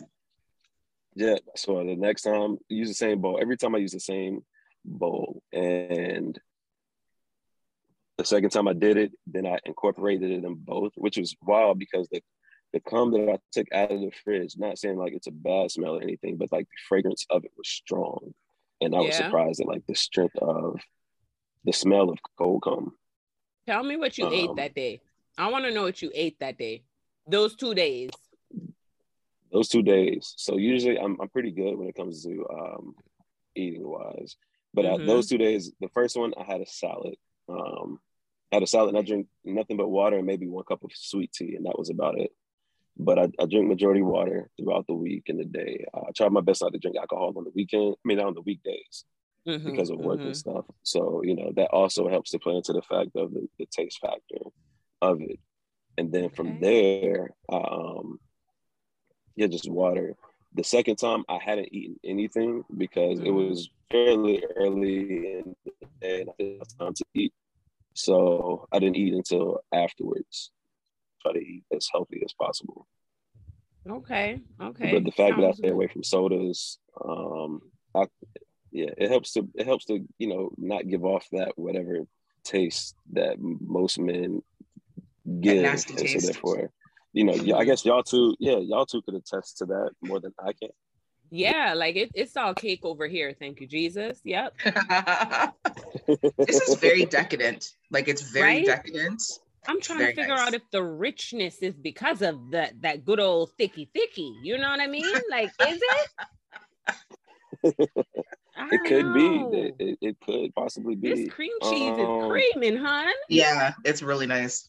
[1.14, 1.37] yeah.
[1.57, 3.38] So the next time, use the same bowl.
[3.40, 4.44] Every time I use the same
[4.85, 6.38] bowl, and
[8.16, 11.79] the second time I did it, then I incorporated it in both, which was wild
[11.79, 12.22] because the
[12.76, 15.70] the cum that I took out of the fridge, not saying like it's a bad
[15.70, 18.34] smell or anything, but like the fragrance of it was strong.
[18.82, 19.24] And I was yeah.
[19.24, 20.78] surprised at like the strength of
[21.64, 22.94] the smell of cold cum.
[23.66, 25.00] Tell me what you um, ate that day.
[25.38, 26.82] I want to know what you ate that day.
[27.26, 28.10] Those two days.
[29.50, 30.34] Those two days.
[30.36, 32.94] So usually I'm I'm pretty good when it comes to um,
[33.54, 34.36] eating wise.
[34.74, 35.06] But uh, mm-hmm.
[35.06, 37.14] those two days, the first one I had a salad.
[37.48, 38.00] Um,
[38.52, 40.90] I had a salad and I drink nothing but water and maybe one cup of
[40.94, 42.32] sweet tea, and that was about it
[42.98, 45.85] but I, I, drink majority water throughout the week and the day.
[45.94, 47.94] I try my best not to drink alcohol on the weekend.
[47.94, 49.04] I mean, not on the weekdays
[49.46, 50.28] mm-hmm, because of work mm-hmm.
[50.28, 50.64] and stuff.
[50.82, 53.98] So you know that also helps to play into the fact of the, the taste
[54.00, 54.50] factor
[55.02, 55.38] of it.
[55.98, 56.59] And then from okay.
[56.61, 58.18] there, um,
[59.35, 60.14] yeah, just water.
[60.54, 63.26] The second time, I hadn't eaten anything because mm-hmm.
[63.26, 67.35] it was fairly early in the day and I didn't have time to eat.
[67.94, 70.50] So I didn't eat until afterwards
[71.26, 72.86] try to eat as healthy as possible.
[73.88, 74.40] Okay.
[74.60, 74.92] Okay.
[74.92, 75.74] But the fact Sounds that I stay good.
[75.74, 77.60] away from sodas, um,
[77.94, 78.06] I,
[78.72, 82.00] yeah, it helps to it helps to you know not give off that whatever
[82.44, 84.42] taste that most men
[85.40, 86.70] give, and so therefore,
[87.12, 90.34] you know, I guess y'all two, yeah, y'all two could attest to that more than
[90.38, 90.70] I can.
[91.30, 93.34] Yeah, like it, it's all cake over here.
[93.38, 94.20] Thank you, Jesus.
[94.24, 94.54] Yep.
[96.38, 97.72] this is very decadent.
[97.90, 98.66] Like it's very right?
[98.66, 99.22] decadent.
[99.68, 100.48] I'm trying to figure nice.
[100.48, 104.35] out if the richness is because of that that good old thicky thicky.
[104.42, 105.05] You know what I mean?
[105.31, 106.11] Like, is it?
[108.72, 109.50] it could know.
[109.50, 109.59] be.
[109.59, 111.14] It, it, it, could possibly be.
[111.14, 113.12] This cream cheese um, is creaming, hon.
[113.29, 114.68] Yeah, it's really nice.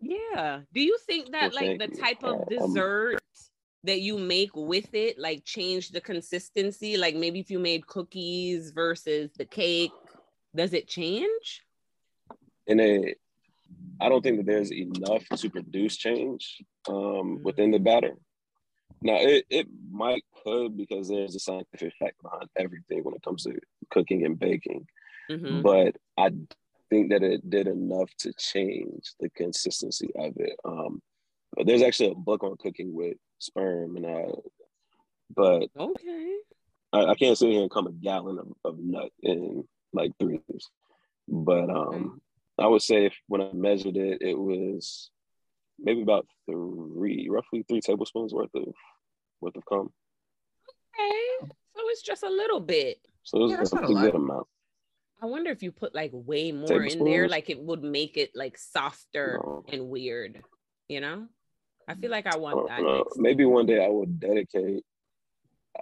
[0.00, 0.60] Yeah.
[0.72, 3.20] Do you think that well, like the type of uh, dessert um,
[3.84, 6.96] that you make with it like change the consistency?
[6.96, 9.92] Like maybe if you made cookies versus the cake,
[10.54, 11.64] does it change?
[12.66, 13.14] In a
[14.00, 17.42] I don't think that there's enough to produce change um, mm-hmm.
[17.42, 18.14] within the batter.
[19.02, 23.44] Now, it, it might could because there's a scientific fact behind everything when it comes
[23.44, 23.54] to
[23.90, 24.86] cooking and baking.
[25.30, 25.62] Mm-hmm.
[25.62, 26.30] But I
[26.90, 30.58] think that it did enough to change the consistency of it.
[30.64, 31.02] Um,
[31.54, 34.24] but there's actually a book on cooking with sperm, and I,
[35.34, 36.36] but Okay.
[36.92, 40.40] I, I can't sit here and come a gallon of, of nut in like three
[40.48, 40.68] years.
[41.28, 42.20] But um,
[42.58, 45.10] I would say if, when I measured it, it was
[45.78, 48.74] maybe about three, roughly three tablespoons worth of
[49.40, 49.92] worth of cum.
[50.98, 51.48] Okay.
[51.76, 52.98] So it's just a little bit.
[53.22, 54.46] So it was Yeah, that's a not a pretty good amount.
[55.22, 58.30] I wonder if you put like way more in there, like it would make it
[58.34, 59.64] like softer No.
[59.68, 60.42] and weird.
[60.88, 61.28] You know?
[61.86, 62.82] I feel like I I want don't that.
[62.82, 64.84] next Maybe one day I will dedicate.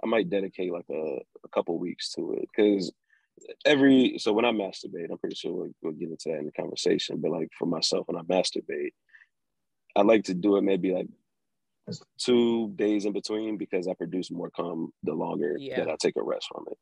[0.03, 2.91] I might dedicate like a, a couple weeks to it because
[3.65, 6.51] every so when I masturbate, I'm pretty sure we'll, we'll get into that in the
[6.51, 7.19] conversation.
[7.21, 8.91] But like for myself, when I masturbate,
[9.95, 11.07] I like to do it maybe like
[12.19, 15.77] two days in between because I produce more cum the longer Yeah.
[15.77, 16.77] that I take a rest from it.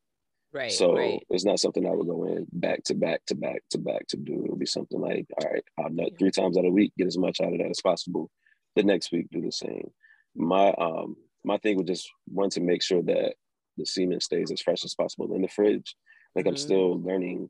[0.53, 0.71] Right.
[0.71, 1.21] so right.
[1.29, 4.17] it's not something I would go in back to back to back to back to
[4.17, 4.45] do.
[4.45, 6.17] It would be something like, all right, I'll nut Yeah.
[6.17, 8.31] three times out of a week, get as much out of that as possible.
[8.77, 9.89] The next week, do the same.
[10.35, 13.35] My um my thing would just want to make sure that
[13.77, 15.95] the semen stays as fresh as possible in the fridge.
[16.35, 17.49] Like I'm still learning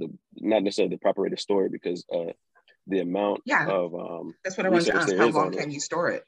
[0.00, 2.32] the not necessarily the proper way to store it because uh
[2.86, 3.68] the amount Yeah.
[3.68, 5.08] of um That's what I wanted to research ask.
[5.08, 5.58] there How is long on it.
[5.60, 6.24] can you store it?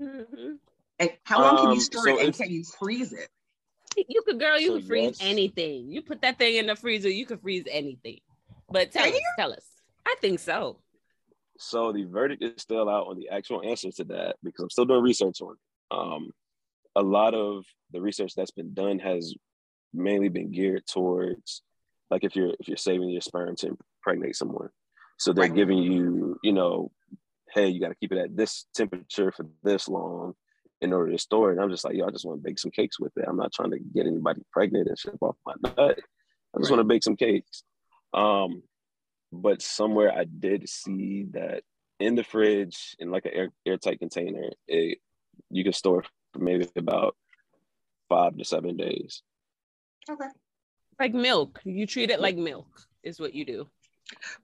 [0.00, 0.58] Mhm.
[0.98, 3.28] And how long can Um, you store so it and can you freeze it?
[4.08, 5.90] You could, girl, you So could freeze anything.
[5.92, 8.20] You put that thing in the freezer, you could freeze anything.
[8.70, 9.66] But tell us, tell us.
[10.06, 10.80] I think so.
[11.58, 14.86] So the verdict is still out on the actual answer to that because I'm still
[14.86, 15.94] doing research on it.
[15.94, 16.30] Um,
[16.96, 19.34] a lot of the research that's been done has
[19.94, 21.62] mainly been geared towards
[22.10, 24.68] like if you're if you're saving your sperm to impregnate someone.
[25.18, 25.54] So they're Right.
[25.54, 26.90] giving you, you know,
[27.54, 30.34] hey, you got to keep it at this temperature for this long
[30.80, 31.52] in order to store it.
[31.54, 33.24] And I'm just like, yo, I just want to bake some cakes with it.
[33.28, 35.98] I'm not trying to get anybody pregnant and ship off my nut.
[36.54, 37.62] I just want to bake some cakes.
[38.12, 38.62] Um,
[39.32, 41.62] but somewhere I did see that
[42.00, 44.98] in the fridge in like an air, airtight container, it
[45.50, 47.16] you can store for maybe about
[48.08, 49.22] five to seven days.
[50.10, 50.28] Okay.
[50.98, 51.60] Like milk.
[51.64, 52.66] You treat it like milk,
[53.02, 53.68] is what you do.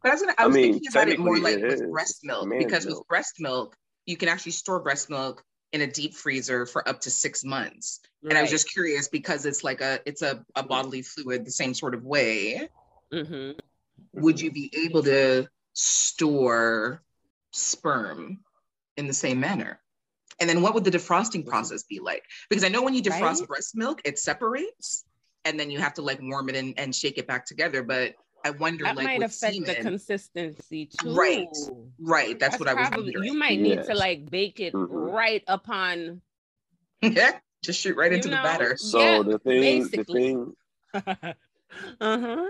[0.02, 1.90] But I was gonna I I was mean, thinking about it more like it with
[1.90, 5.42] breast milk man's because with breast milk, you can actually store breast milk
[5.72, 8.00] in a deep freezer for up to six months.
[8.22, 11.50] And I was just curious because it's like a it's a, a bodily fluid the
[11.50, 12.68] same sort of way.
[13.12, 13.58] Mhm.
[14.14, 17.02] Would you be able to store
[17.52, 18.40] sperm
[18.96, 19.80] in the same manner?
[20.40, 22.22] And then what would the defrosting process be like?
[22.48, 23.48] Because I know when you defrost Right?
[23.48, 25.04] breast milk, it separates
[25.44, 27.82] and then you have to like warm it and, and shake it back together.
[27.82, 31.14] But I wonder that like might with affect the semen- consistency too.
[31.14, 31.46] Right.
[32.00, 32.38] Right.
[32.38, 33.24] That's, what I was probably wondering.
[33.24, 34.88] you might need to like bake it Mhm.
[34.90, 36.22] right upon
[37.02, 38.36] Yeah, Just shoot right You into know?
[38.36, 38.76] the batter.
[38.76, 40.52] So Yeah, the thing, the thing,
[42.00, 42.46] uh-huh.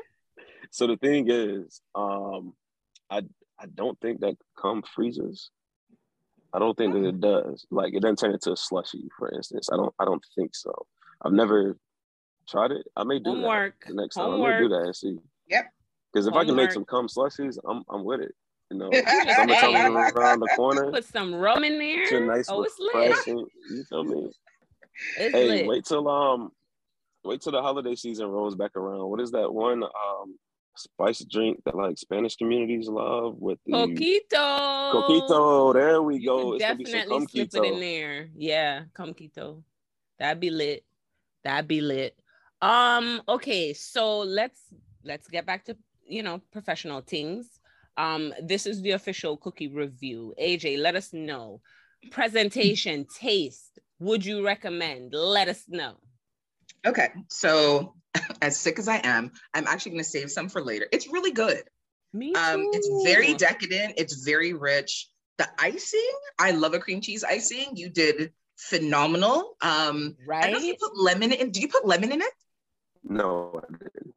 [0.70, 2.52] so the thing is, um,
[3.10, 3.22] I
[3.58, 5.50] I don't think that cum freezes.
[6.52, 7.66] I don't think that it does.
[7.70, 9.68] Like it doesn't turn into a slushy, for instance.
[9.72, 10.72] I don't I don't think so.
[11.22, 11.76] I've never
[12.48, 12.86] tried it.
[12.96, 13.80] I may do Homework.
[13.80, 14.30] that the next time.
[14.30, 15.18] I may do that and see.
[15.48, 15.72] Yep.
[16.12, 18.34] Because if I can make some cum slushies, I'm I'm with it.
[18.70, 19.32] You know, Hey.
[19.34, 19.74] summertime
[20.06, 20.90] is around the corner.
[20.90, 22.02] Put some rum in there.
[22.02, 22.94] It's a nice oh, it's lit.
[22.94, 23.46] refreshing.
[23.70, 24.30] You feel me?
[25.16, 25.66] It's Hey, lit.
[25.66, 26.50] wait till um,
[27.24, 29.08] wait till the holiday season rolls back around.
[29.08, 30.38] What is that one um
[30.76, 34.92] spice drink that like Spanish communities love with the Coquito.
[34.92, 35.74] coquito?
[35.74, 36.52] There we You go.
[36.54, 38.28] It's gonna be some definitely slip it in there.
[38.34, 39.62] Yeah, coquito.
[40.18, 40.84] That'd be lit.
[41.44, 42.16] That'd be lit.
[42.60, 44.60] Um, okay, so let's
[45.04, 47.60] let's get back to you know professional things.
[47.96, 50.34] Um, this is the official cookie review.
[50.40, 51.60] AJ, let us know.
[52.10, 53.78] Presentation, taste.
[54.00, 55.12] Would you recommend?
[55.12, 55.96] Let us know.
[56.86, 57.08] Okay.
[57.28, 57.94] So
[58.42, 60.86] as sick as I am, I'm actually gonna save some for later.
[60.92, 61.62] It's really good.
[62.12, 65.08] Me Um, it's very decadent, it's very rich.
[65.36, 67.76] The icing, I love a cream cheese icing.
[67.76, 69.56] You did phenomenal.
[69.60, 70.44] Um, right.
[70.44, 71.52] I don't know if you put lemon in.
[71.52, 72.32] Did you put lemon in it?
[73.08, 74.14] No, I didn't.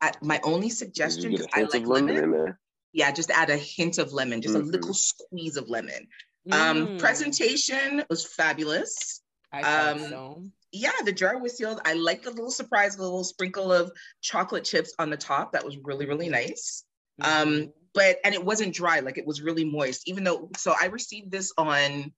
[0.00, 2.60] I, my only suggestion, you because get a I hint like lemon lemon, in there?
[2.92, 4.72] yeah, just add a hint of lemon, just a Mhm.
[4.72, 6.06] little squeeze of lemon.
[6.52, 9.22] Um, Mm, presentation was fabulous.
[9.52, 10.44] I thought um, so.
[10.70, 11.80] Yeah, the jar was sealed.
[11.84, 15.52] I like the little surprise, the little sprinkle of chocolate chips on the top.
[15.52, 16.84] That was really, really nice.
[17.20, 17.72] Um, Mhm.
[17.94, 21.30] but and it wasn't dry, like it was really moist, even though so I received
[21.30, 22.12] this on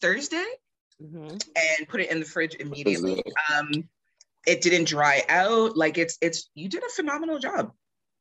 [0.00, 0.46] Thursday
[1.02, 1.42] Mhm.
[1.56, 3.22] and put it in the fridge immediately.
[3.52, 3.88] Um,
[4.46, 5.76] it didn't dry out.
[5.76, 7.72] Like it's it's you did a phenomenal job.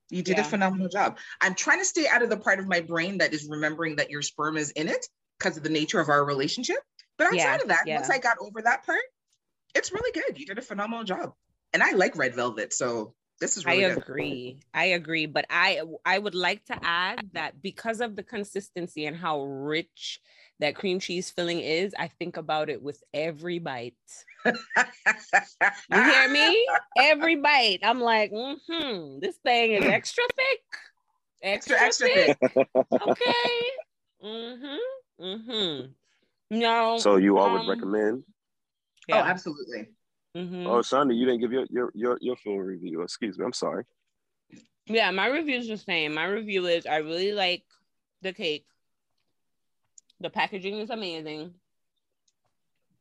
[0.10, 0.41] You did Yeah.
[0.41, 1.17] a phenomenal job.
[1.39, 4.10] I'm trying to stay out of the part of my brain that is remembering that
[4.10, 5.05] your sperm is in it
[5.38, 6.77] because of the nature of our relationship.
[7.17, 7.95] But outside Yeah, of that, yeah.
[7.95, 9.01] once I got over that part,
[9.75, 10.39] it's really good.
[10.39, 11.34] You did a phenomenal job.
[11.73, 14.04] And I like red velvet, so This is really I good.
[14.04, 14.60] agree.
[14.73, 19.15] I agree, but I I would like to add that because of the consistency and
[19.15, 20.19] how rich
[20.60, 23.95] that cream cheese filling is, I think about it with every bite.
[25.91, 26.67] You hear me?
[26.97, 30.60] Every bite, I'm like, hmm, this thing is extra thick,
[31.41, 32.38] extra, Extra, extra thick.
[33.02, 33.69] Okay.
[34.23, 35.23] Mm-hmm.
[35.25, 35.86] Mm-hmm.
[36.52, 36.97] No.
[36.97, 38.23] So you all would um, recommend?
[39.12, 39.89] Oh, absolutely.
[40.35, 40.65] Mhm.
[40.65, 43.01] Oh, Shonda, you didn't give your your your, your full review.
[43.01, 43.45] Excuse me.
[43.45, 43.83] I'm sorry.
[44.85, 46.15] Yeah, my review is the same.
[46.15, 47.63] My review is I really like
[48.21, 48.65] the cake.
[50.19, 51.53] The packaging is amazing.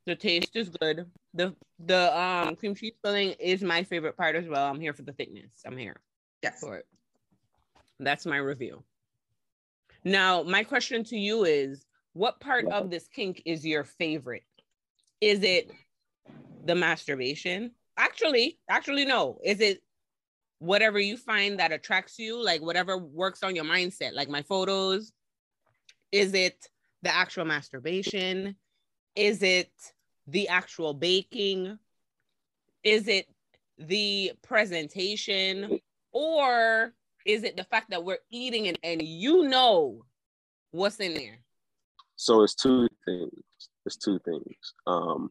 [0.06, 1.06] The taste is good.
[1.34, 4.66] The the um cream cheese filling is my favorite part as well.
[4.66, 5.52] I'm here for the thickness.
[5.66, 6.00] I'm here
[6.42, 6.60] Yes.
[6.60, 6.86] for it.
[8.00, 8.84] That's my review.
[10.04, 14.44] Now, my question to you is what part of this kink is your favorite?
[15.20, 15.70] Is it
[16.68, 17.72] the masturbation?
[17.96, 19.38] Actually, actually no.
[19.42, 19.83] Is it
[20.59, 25.12] whatever you find that attracts you, like whatever works on your mindset, like my photos?
[26.12, 26.68] Is it
[27.02, 28.54] the actual masturbation?
[29.16, 29.72] Is it
[30.26, 31.78] the actual baking?
[32.85, 33.26] Is it
[33.78, 35.81] the presentation?
[36.12, 36.92] Or
[37.24, 40.04] is it the fact that we're eating it and you know
[40.70, 41.38] what's in there?
[42.16, 43.31] So it's two things.
[43.87, 44.74] It's two things.
[44.87, 45.31] Um,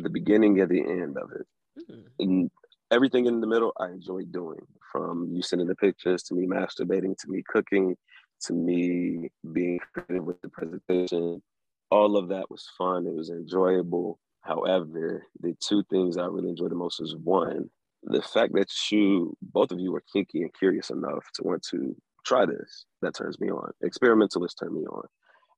[0.00, 1.46] the beginning and the end of it.
[1.88, 2.00] Hmm.
[2.18, 2.50] And
[2.90, 4.60] everything in the middle, I enjoy doing.
[4.92, 7.96] From you sending the pictures to me masturbating to me cooking
[8.42, 11.42] to me being creative with the presentation.
[11.90, 13.06] All of that was fun.
[13.06, 14.18] It was enjoyable.
[14.42, 17.68] However, the two things I really enjoyed the most is one,
[18.02, 21.94] the fact that you both of you are kinky and curious enough to want to
[22.24, 22.86] try this.
[23.02, 23.70] That turns me on.
[23.82, 25.06] Experimentalists turn me on.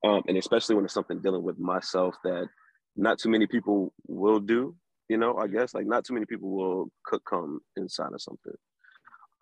[0.04, 2.48] Um, and especially when it's something dealing with myself that
[2.96, 4.74] not too many people will do
[5.08, 8.54] you know i guess like not too many people will cook come inside of something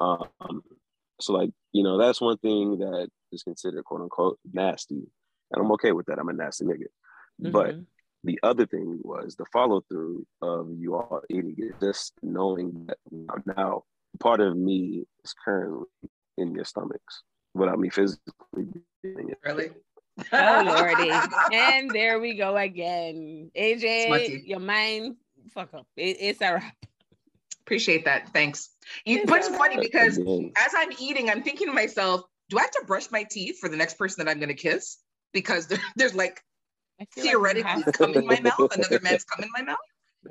[0.00, 0.62] um
[1.20, 5.02] so like you know that's one thing that is considered quote unquote nasty
[5.50, 6.86] and i'm okay with that i'm a nasty nigga
[7.38, 7.86] but Mhm.
[8.24, 12.98] the other thing was the follow through of you all eating it just knowing that
[13.56, 13.82] now
[14.18, 15.86] part of me is currently
[16.36, 17.22] in your stomachs
[17.54, 18.66] without me physically
[19.02, 19.70] doing it Really?
[20.32, 21.10] Oh lordy.
[21.52, 23.50] and there we go again.
[23.56, 24.42] AJ, Smutty.
[24.46, 25.16] your mind
[25.50, 25.86] fuck up.
[25.96, 26.76] It, it's a wrap.
[27.62, 28.32] Appreciate that.
[28.32, 28.70] Thanks.
[29.04, 32.62] You, It's but it's funny because as I'm eating, I'm thinking to myself, do I
[32.62, 34.98] have to brush my teeth for the next person that I'm going to kiss?
[35.32, 36.42] Because there, there's like
[37.00, 39.78] I feel like you theoretically have in my mouth, another man's cum in my mouth.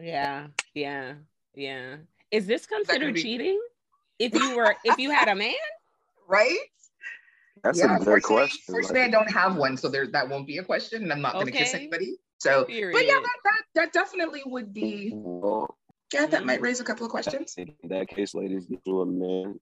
[0.01, 1.13] Yeah, yeah,
[1.55, 1.95] yeah.
[2.31, 3.59] Is this considered be- cheating?
[4.19, 5.53] If you were if you had a man?
[6.31, 6.59] Right?
[7.63, 7.95] That's yeah.
[7.95, 10.63] a good Fortunately, question fortunately, I don't have one, so there that won't be a
[10.63, 12.15] question, and I'm not going to kiss anybody.
[12.39, 15.11] So, but yeah, that, that that definitely would be.
[15.13, 15.77] Well,
[16.13, 17.55] Yeah, that might raise a couple of questions.
[17.57, 19.59] In that case, ladies, get you a man,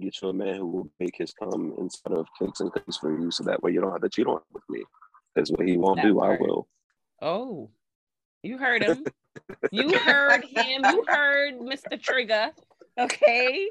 [0.00, 3.18] get you a man who will make his come instead of cakes and cookies for
[3.18, 4.82] you, so that way you don't have to cheat on with me.
[5.36, 6.68] That's what he won't That do, I will.
[7.20, 7.70] Oh,
[8.42, 9.04] you heard him.
[9.72, 10.84] You heard him.
[10.84, 12.00] You heard Mr.
[12.00, 12.52] Trigger.
[12.96, 13.68] Okay.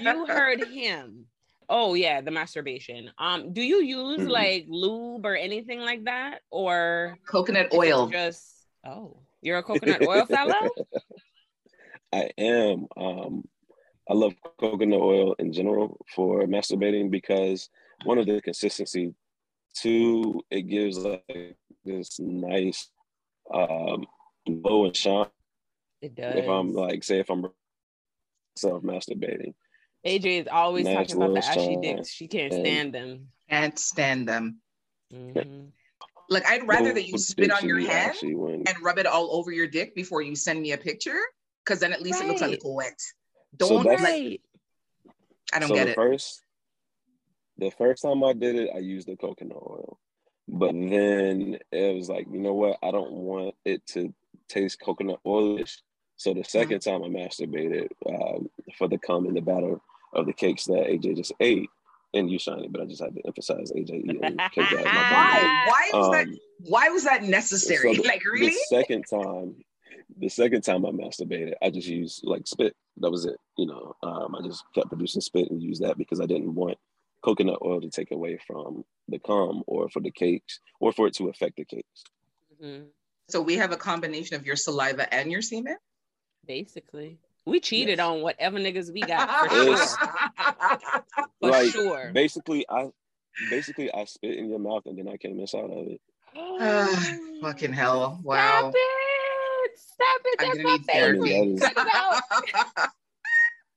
[0.00, 1.26] You heard him.
[1.74, 3.10] Oh yeah, the masturbation.
[3.16, 4.28] Um, do you use Mhm.
[4.30, 6.42] like lube or anything like that?
[6.50, 8.08] Or Coconut oil.
[8.08, 10.52] Just oh, you're a coconut oil fellow?
[12.12, 12.86] I am.
[12.94, 13.48] Um,
[14.06, 17.70] I love coconut oil in general for masturbating because
[18.04, 19.14] one of the consistency,
[19.74, 21.56] two, it gives like
[21.86, 22.90] this nice
[23.52, 24.04] um
[24.46, 25.26] glow and shine.
[26.02, 26.36] It does.
[26.36, 27.46] If I'm like, say, if I'm
[28.56, 29.54] self masturbating.
[30.04, 31.80] AJ is always Nice talking about the little ashy shine.
[31.80, 32.10] dicks.
[32.10, 33.28] She can't stand them.
[33.48, 34.60] Can't stand them.
[35.12, 35.70] Mhm.
[36.28, 39.52] Like I'd rather that you spit on your Actually, hand and rub it all over
[39.52, 41.18] your dick before you send me a picture,
[41.64, 42.50] because then at least it looks a Right.
[42.52, 42.98] little wet.
[43.56, 44.12] Don't that's- like.
[44.12, 44.40] Right.
[45.52, 45.94] I don't so get the it.
[45.94, 46.42] first
[47.58, 49.98] the first time I did it, I used the coconut oil.
[50.48, 52.78] But then it was like, you know what?
[52.82, 54.12] I don't want it to
[54.48, 55.78] taste coconut oilish.
[56.16, 59.80] So the 2nd time I masturbated um, for the cum in the batter
[60.12, 61.68] of the cakes that AJ just ate,
[62.14, 64.36] and you Shyni, but I just had to emphasize AJ eating cake
[64.70, 64.86] that had.
[65.12, 65.66] Why?
[65.68, 66.26] Why was that?
[66.26, 67.94] Um, Why was that necessary?
[67.94, 68.48] so the- like really?
[68.50, 69.56] The second time,
[70.18, 72.74] the second time I masturbated, I just used like spit.
[72.98, 73.36] That was it.
[73.56, 76.76] You know, um, I just kept producing spit and used that because I didn't want
[77.24, 81.14] coconut oil to take away from the cum or for the cakes or for it
[81.14, 82.04] to affect the cakes.
[82.62, 82.86] Mhm.
[83.28, 85.76] So we have a combination of your saliva and your semen.
[86.46, 88.06] Basically, we cheated Yes.
[88.06, 89.76] on whatever niggas we got for sure.
[91.40, 92.10] For like sure.
[92.14, 92.90] basically, I
[93.50, 96.00] basically I spit in your mouth and then I came inside of it.
[96.36, 98.20] Ah, Fucking hell!
[98.22, 98.70] Wow.
[98.70, 99.78] Stop it!
[99.78, 100.38] Stop it!
[100.38, 101.20] That's my favorite.
[101.20, 102.88] That is- it out.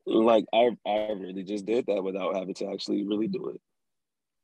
[0.08, 3.60] Like I, I really just did that without having to actually really do it.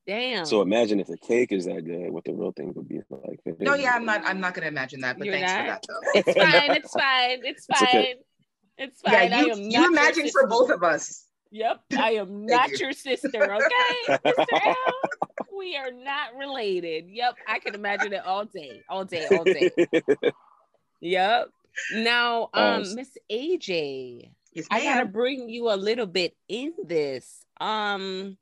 [0.08, 0.44] Damn.
[0.48, 3.40] So imagine if the cake is that good, what the real thing would be like.
[3.60, 4.24] No, yeah, I'm not.
[4.26, 5.20] I'm not gonna imagine that.
[5.20, 5.62] But You're thanks not?
[5.62, 6.32] for that, though.
[6.32, 6.72] it's fine.
[6.76, 7.40] It's fine.
[7.44, 7.88] It's It's fine.
[7.90, 8.16] okay.
[8.82, 9.30] It's fine.
[9.30, 11.28] Yeah, I you, you imagine for both of us.
[11.52, 12.78] Yep, I am not you.
[12.80, 14.46] your sister, okay, Mr.
[14.66, 14.76] L?
[15.56, 17.06] We are not related.
[17.08, 19.70] Yep, I can imagine it all day, all day, all day.
[21.02, 21.50] Yep.
[21.94, 27.46] Now, um, Um, Miss AJ, Yes, I gotta bring you a little bit in this.
[27.60, 28.38] Um,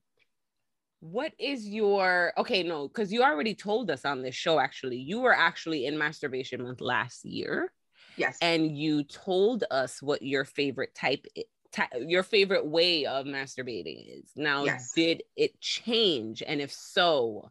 [1.02, 2.64] what is your okay?
[2.64, 4.58] No, because you already told us on this show.
[4.60, 7.72] Actually, you were actually in masturbation month last year,
[8.20, 8.38] Yes.
[8.42, 11.26] and you told us what your favorite type,
[11.72, 14.32] ty- your favorite way of masturbating is.
[14.36, 14.92] Now, Yes.
[14.94, 16.44] did it change?
[16.46, 17.50] And if so,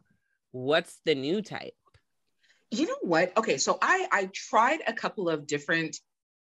[0.51, 1.73] what's the new type?
[2.71, 3.35] you know what?
[3.35, 5.97] Okay, so I I tried a couple of different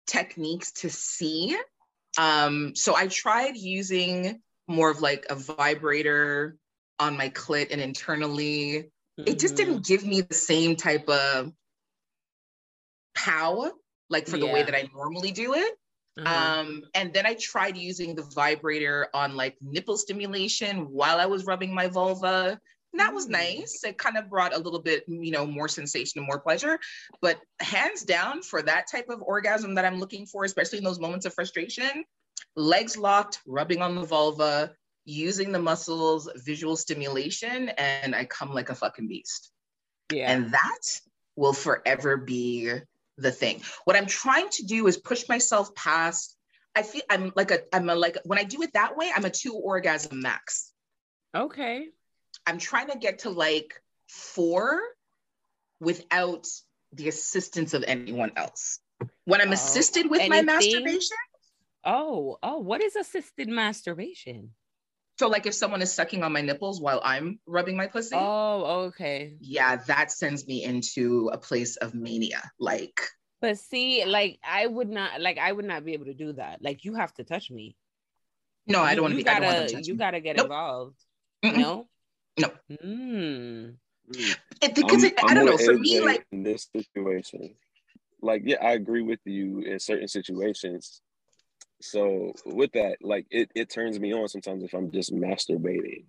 [0.06, 1.58] techniques to see.
[2.16, 6.58] Um, so I tried using more of like a vibrator
[7.00, 8.92] on my clit and internally.
[9.18, 9.58] It just Mhm.
[9.58, 11.52] didn't give me the same type of
[13.16, 13.72] power,
[14.12, 15.74] like for the way that I normally do it.
[16.20, 16.59] Uh-huh.
[16.59, 21.45] Um, and then I tried using the vibrator on like nipple stimulation while I was
[21.45, 22.59] rubbing my vulva.
[22.93, 23.32] And that was Mm.
[23.32, 23.82] nice.
[23.86, 26.78] It kind of brought a little bit, you know, more sensation and more pleasure.
[27.22, 30.99] But hands down, for that type of orgasm that I'm looking for, especially in those
[30.99, 32.03] moments of frustration,
[32.57, 34.74] legs locked, rubbing on the vulva,
[35.05, 39.49] using the muscles, visual stimulation, and I come like a fucking beast.
[40.12, 40.30] yeah.
[40.30, 40.84] And that
[41.38, 42.74] will forever be
[43.22, 43.62] the thing.
[43.86, 46.36] What I'm trying to do is push myself past.
[46.76, 49.26] I feel I'm like a I'm a like when I do it that way, I'm
[49.26, 50.72] a two orgasm max.
[51.36, 51.88] okay.
[52.48, 54.82] I'm trying to get to like four
[55.80, 56.48] without
[56.94, 58.80] the assistance of anyone else.
[59.26, 61.18] When I'm Oh, assisted with my masturbation,
[61.84, 64.52] Oh, oh, what is assisted masturbation?
[65.22, 68.88] So like if someone is sucking on my nipples while I'm rubbing my pussy, Oh,
[68.90, 69.36] okay.
[69.40, 72.42] yeah, that sends me into a place of mania.
[72.60, 73.00] Like
[73.40, 76.64] But see, like I would not like I would not be able to do that.
[76.64, 77.76] Like you have to touch me.
[78.66, 79.30] no, I don't want to you be.
[79.30, 80.00] I don't want gotta touch you me.
[80.00, 80.46] gotta get Nope.
[80.46, 80.98] involved.
[81.46, 81.58] Mm-mm.
[81.58, 81.88] No?
[82.40, 82.50] No.
[82.72, 83.76] Mm.
[84.64, 85.58] It, because I'm- it, I I'm don't know.
[85.58, 87.54] For me, like in this situation,
[88.24, 91.02] like yeah, I agree with you in certain situations.
[91.82, 96.06] So with that, like it, it turns me on sometimes if I'm just masturbating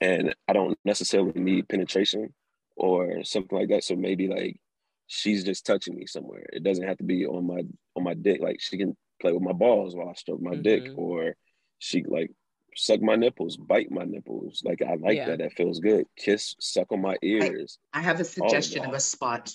[0.00, 2.34] and I don't necessarily need penetration
[2.76, 3.84] or something like that.
[3.84, 4.60] So maybe like
[5.06, 6.44] she's just touching me somewhere.
[6.52, 7.62] It doesn't have to be on my
[7.96, 8.40] on my dick.
[8.40, 10.98] Like she can play with my balls while I stroke my dick, Mhm.
[10.98, 11.36] or
[11.78, 12.30] she like
[12.76, 14.62] suck my nipples, bite my nipples.
[14.64, 15.26] Like I like Yeah.
[15.26, 15.38] that.
[15.38, 16.06] That feels good.
[16.16, 17.78] Kiss, suck on my ears.
[17.92, 18.96] I have a suggestion of that.
[18.96, 19.54] a spot.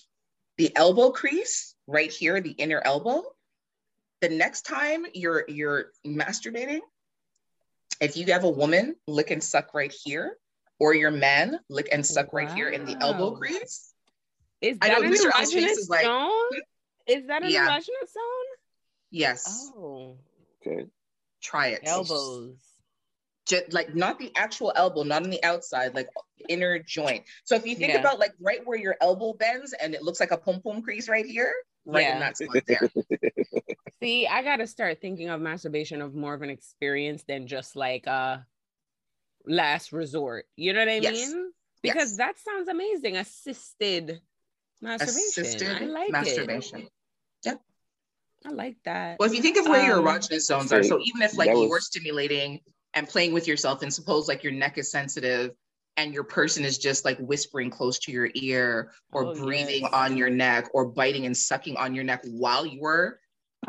[0.58, 3.24] The elbow crease right here, the inner elbow.
[4.22, 6.80] The next time you're you're masturbating,
[8.02, 10.38] if you have a woman lick and suck right here,
[10.80, 13.38] or your man lick and suck right here in the elbow Wow.
[13.38, 13.94] crease,
[14.62, 15.32] Is I that know an Mr.
[15.32, 16.30] Erogenous is like, zone?
[16.52, 16.60] Hmm?
[17.08, 17.68] Is that an Yeah.
[17.70, 18.46] erogenous zone?
[19.12, 20.18] yes, Oh,
[20.62, 20.86] Okay.
[21.42, 21.82] try it.
[21.86, 22.58] elbows.
[23.48, 26.10] Just like not the actual elbow, not on the outside, like
[26.50, 27.24] inner joint.
[27.46, 28.00] So if you think Yeah.
[28.00, 31.08] about like right where your elbow bends and it looks like a pom pom crease
[31.10, 31.54] right here,
[31.86, 32.20] right in Yeah.
[32.20, 32.90] that spot there.
[34.02, 38.06] See, I gotta start thinking of masturbation of more of an experience than just like
[38.08, 38.46] a
[39.46, 40.46] last resort.
[40.56, 41.14] You know what I Yes.
[41.14, 41.52] mean?
[41.82, 42.18] Because Yes.
[42.18, 43.18] that sounds amazing.
[43.18, 44.22] Assisted
[44.82, 45.20] masturbation.
[45.20, 46.88] I Assisted like masturbation.
[47.46, 47.60] it.
[48.46, 49.20] I like that.
[49.20, 51.36] Well, if you think of where your Um, erogenous zones are, so so even if
[51.38, 52.62] like that you were stimulating
[52.94, 55.52] and playing with yourself, and suppose like your neck is sensitive
[56.00, 59.92] and your person is just like whispering close to your ear or Oh, breathing yes.
[59.94, 63.20] on your neck or biting and sucking on your neck while you were,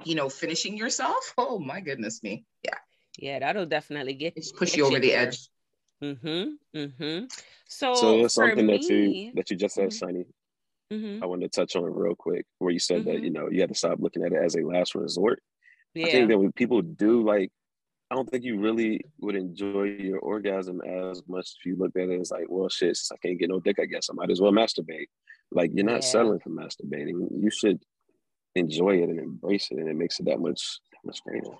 [0.04, 1.34] you know, finishing yourself.
[1.36, 2.44] Oh my goodness me.
[2.62, 2.78] Yeah.
[3.18, 5.28] Yeah, that'll definitely get It's push you over the there.
[5.28, 5.48] edge.
[6.02, 6.78] Mm-hmm.
[6.78, 7.24] Mm-hmm.
[7.66, 10.00] So, So it's for something that you that you just said, Mhm.
[10.00, 10.24] Shyni.
[10.92, 11.22] Mhm.
[11.22, 13.24] I wanted to touch on real quick, where you said that Mhm.
[13.24, 15.42] you know you had to stop looking at it as a last resort.
[15.96, 17.50] I think that when people do like,
[18.10, 22.08] I don't think you really would enjoy your orgasm as much if you looked at
[22.08, 24.40] it as like, well, shit, I can't get no dick, I guess I might as
[24.40, 25.06] well masturbate.
[25.52, 26.00] Like you're not Yeah.
[26.00, 27.28] settling for masturbating.
[27.40, 27.80] You should
[28.56, 31.52] enjoy it and embrace it, and it makes it that much much greater.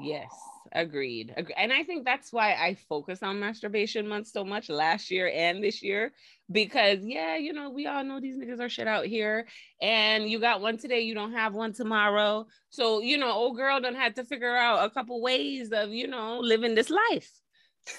[0.00, 0.32] Yes,
[0.72, 1.34] agreed.
[1.56, 5.62] And I think that's why I focus on masturbation month so much last year and
[5.62, 6.12] this year
[6.50, 9.46] because yeah, you know, we all know these niggas are shit out here
[9.80, 12.46] and you got one today, you don't have one tomorrow.
[12.70, 16.06] So, you know, old girl done had to figure out a couple ways of, you
[16.06, 17.39] know, living this life.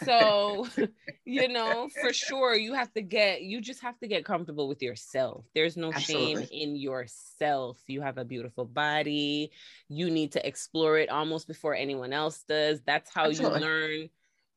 [0.03, 0.67] So,
[1.25, 4.81] you know, for sure, you have to get, you just have to get comfortable with
[4.81, 5.45] yourself.
[5.53, 6.45] There's no Absolutely.
[6.45, 7.79] shame in yourself.
[7.87, 9.51] You have a beautiful body.
[9.89, 12.81] You need to explore it almost before anyone else does.
[12.85, 13.59] That's how Absolutely.
[13.59, 14.09] you learn,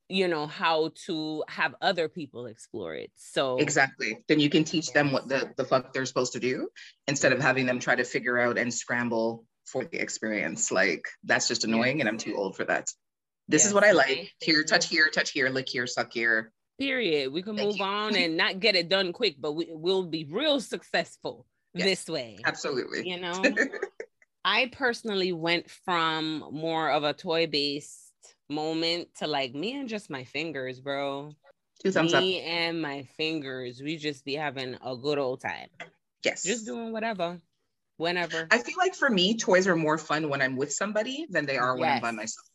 [0.09, 3.11] you know, how to have other people explore it.
[3.17, 4.19] So, Exactly.
[4.29, 6.69] Then you can teach them what the, the fuck they're supposed to do
[7.07, 10.71] instead of having them try to figure out and scramble for the experience.
[10.71, 12.89] Like that's just annoying and I'm too old for that.
[13.49, 14.33] This is what I like.
[14.41, 16.53] Here, touch here, touch here, lick here, suck here.
[16.79, 17.33] period.
[17.33, 17.85] We can Thank move you.
[17.85, 21.87] on and not get it done quick, but we, we'll be real successful Yes.
[21.87, 22.39] this way.
[22.45, 23.09] Absolutely.
[23.09, 23.43] You know?
[24.45, 28.13] I personally went from more of a toy based
[28.49, 31.33] moment to like me and just my fingers, bro.
[31.83, 32.23] Two thumbs up.
[32.23, 35.69] me and my fingers, we just be having a good old time.
[36.25, 36.45] Yes.
[36.45, 37.41] Just doing whatever,
[37.97, 38.47] whenever.
[38.51, 41.59] I feel like for me, toys are more fun when I'm with somebody than they
[41.59, 42.47] are when I'm by myself.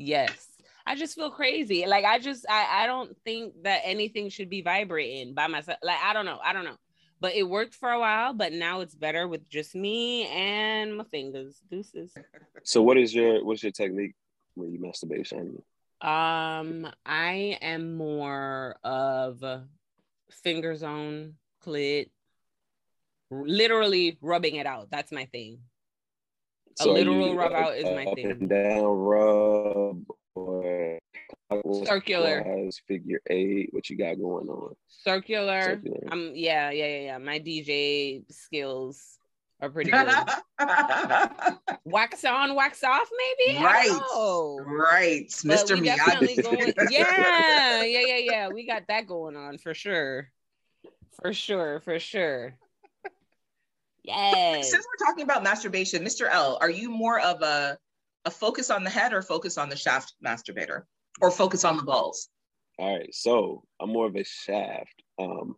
[0.00, 0.46] Yes.
[0.86, 1.86] I just feel crazy.
[1.86, 5.78] Like I just I, I don't think that anything should be vibrating by myself.
[5.82, 6.38] Like I don't know.
[6.44, 6.76] I don't know.
[7.20, 11.04] But it worked for a while, but now it's better with just me and my
[11.04, 11.60] fingers.
[11.70, 12.14] Deuces.
[12.64, 14.14] So what is your what's your technique
[14.54, 15.30] when you masturbate?
[16.00, 19.44] Um, I am more of
[20.42, 21.34] fingers on
[21.64, 22.08] clit,
[23.30, 24.88] literally rubbing it out.
[24.90, 25.58] That's my thing.
[26.80, 28.30] A are literal you, rub uh, out is my up thing.
[28.30, 30.04] and down rub
[30.34, 30.98] or
[31.48, 32.70] clockwise, Circular.
[32.86, 33.68] figure eight.
[33.72, 34.74] What you got going on?
[34.88, 35.62] Circular.
[35.62, 36.08] Circular.
[36.10, 37.18] Um, yeah, yeah, yeah, yeah.
[37.18, 39.18] My DJ skills
[39.60, 40.08] are pretty good.
[41.84, 43.08] wax on, wax off,
[43.46, 43.62] maybe.
[43.62, 43.88] Right.
[43.88, 44.66] don't.
[44.66, 45.32] Right.
[45.44, 45.80] But Mr.
[45.80, 46.42] we Miyagi.
[46.42, 48.48] going, yeah, yeah, yeah, yeah.
[48.48, 50.30] We got that going on for sure.
[51.20, 52.54] For sure, for sure.
[54.04, 54.70] Yes.
[54.70, 56.28] Since we're talking about masturbation, Mr.
[56.30, 57.76] L, are you more of a
[58.26, 60.82] a focus on the head or focus on the shaft masturbator?
[61.22, 62.28] Or focus on the balls?
[62.78, 65.02] All right, so I'm more of a shaft.
[65.18, 65.56] Um,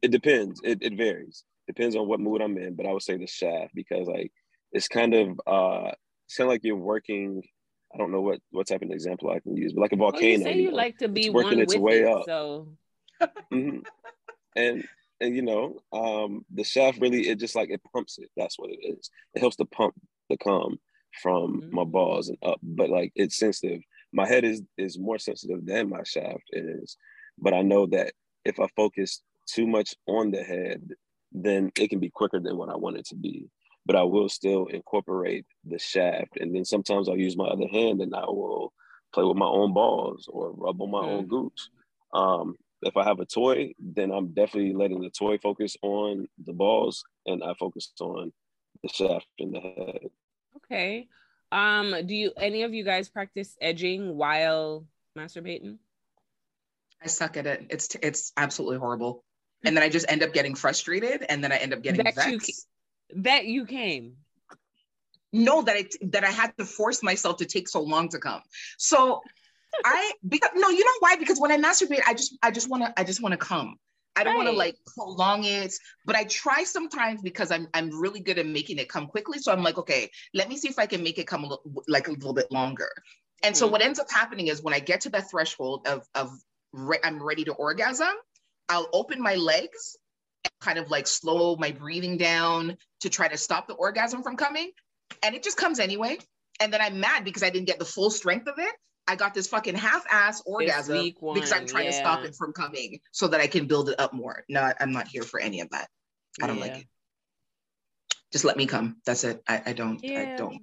[0.00, 0.60] it depends.
[0.64, 1.44] It, it varies.
[1.66, 4.32] Depends on what mood I'm in, but I would say the shaft because like
[4.72, 5.92] it's kind of uh,
[6.26, 7.42] it's kind of like you're working.
[7.94, 10.08] I don't know what what type of example I can use, but like a Well,
[10.14, 10.44] you volcano.
[10.44, 10.76] say you you know?
[10.76, 12.24] like to be it's working one its with way it, up.
[12.26, 12.68] so
[13.52, 13.82] Mhm.
[14.56, 14.88] and and
[15.32, 18.30] you know um the shaft really it just like it pumps it.
[18.36, 19.10] That's what it is.
[19.34, 19.94] It helps to pump
[20.28, 20.78] the cum
[21.22, 21.72] from Mhm.
[21.72, 23.80] my balls and up but like it's sensitive.
[24.12, 26.96] My head is is more sensitive than my shaft is
[27.38, 28.12] but i know that
[28.44, 30.80] if i focus too much on the head
[31.32, 33.48] then it can be quicker than what i want it to be.
[33.86, 38.00] But i will still incorporate the shaft and then sometimes i'll use my other hand
[38.00, 38.72] and i will
[39.12, 41.70] play with my own balls or rub on my own gooch
[42.12, 46.52] um if I have a toy, then I'm definitely letting the toy focus on the
[46.52, 48.32] balls and I focus on
[48.82, 50.10] the shaft and the head.
[50.56, 51.08] okay.
[51.52, 55.78] Um, do you any of you guys practice edging while masturbating?
[57.02, 57.66] I suck at it.
[57.70, 59.24] It's it's absolutely horrible.
[59.64, 62.16] And then I just end up getting frustrated and then I end up getting That
[62.26, 62.66] you vexed.
[63.16, 64.16] That you came.
[65.32, 68.42] No, that I that I had to force myself to take so long to come.
[68.78, 69.22] So
[69.84, 71.16] I because no, you know why?
[71.16, 73.76] Because when I masturbate, I just I just want to I just want to come.
[74.16, 75.74] I don't want to like prolong it,
[76.06, 79.38] but I try sometimes because I'm I'm really good at making it come quickly.
[79.38, 81.84] So I'm like, okay, let me see if I can make it come a little,
[81.88, 82.90] like a little bit longer.
[83.42, 83.72] And so Mhm.
[83.72, 86.30] what ends up happening is when I get to that threshold of of
[86.72, 88.14] re- I'm ready to orgasm,
[88.68, 89.96] I'll open my legs,
[90.44, 94.36] and kind of like slow my breathing down to try to stop the orgasm from
[94.36, 94.70] coming,
[95.24, 96.18] and it just comes anyway.
[96.60, 98.74] And then I'm mad because I didn't get the full strength of it.
[99.06, 102.52] I got this fucking half-ass orgasm weak because I'm one, trying to stop it from
[102.52, 104.44] coming so that I can build it up more.
[104.48, 105.88] No, I'm not here for any of that.
[106.42, 106.86] I don't like it.
[108.32, 108.96] Just let me come.
[109.06, 109.42] That's it.
[109.46, 110.04] I, I don't.
[110.04, 110.62] I don't.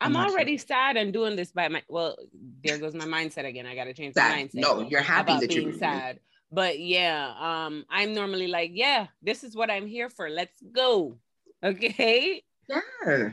[0.00, 2.16] I'm, I'm already sad and doing this by my well,
[2.64, 3.66] there goes my mindset again.
[3.66, 4.54] I gotta change my mindset.
[4.54, 6.18] No, you're happy that you're being sad.
[6.50, 10.28] But yeah, um, I'm normally like, yeah, this is what I'm here for.
[10.28, 11.18] Let's go.
[11.62, 12.42] Okay.
[12.68, 13.30] Yeah.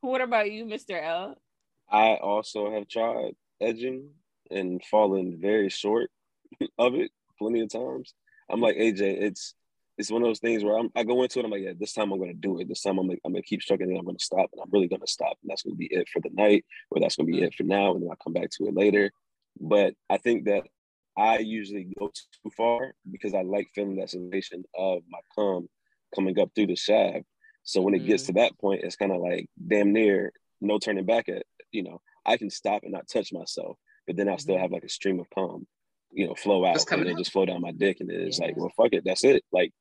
[0.00, 1.02] What about you, Mr.
[1.02, 1.36] L?
[1.90, 4.10] I also have tried edging
[4.50, 6.10] and fallen very short
[6.78, 8.14] of it plenty of times.
[8.50, 9.54] I'm like AJ, it's
[9.98, 11.44] it's one of those things where I'm, I go into it.
[11.46, 12.68] I'm like, yeah, this time I'm gonna do it.
[12.68, 13.90] This time I'm like, I'm gonna keep struggling.
[13.90, 16.20] and I'm gonna stop, and I'm really gonna stop, and that's gonna be it for
[16.20, 18.66] the night, or that's gonna be it for now, and then I'll come back to
[18.66, 19.10] it later.
[19.58, 20.64] But I think that
[21.16, 25.68] I usually go too far because I like feeling that sensation of my cum
[26.14, 27.24] coming up through the shaft.
[27.62, 28.26] So when it gets Mm.
[28.26, 31.44] to that point, it's kind of like damn near no turning back at.
[31.72, 34.60] You know, I can stop and not touch myself, but then I still Mhm.
[34.60, 35.66] have like a stream of cum,
[36.12, 38.72] you know, flow out and coming just flow down my dick, and it's like, well,
[38.76, 39.44] fuck it, that's it.
[39.52, 39.72] Like,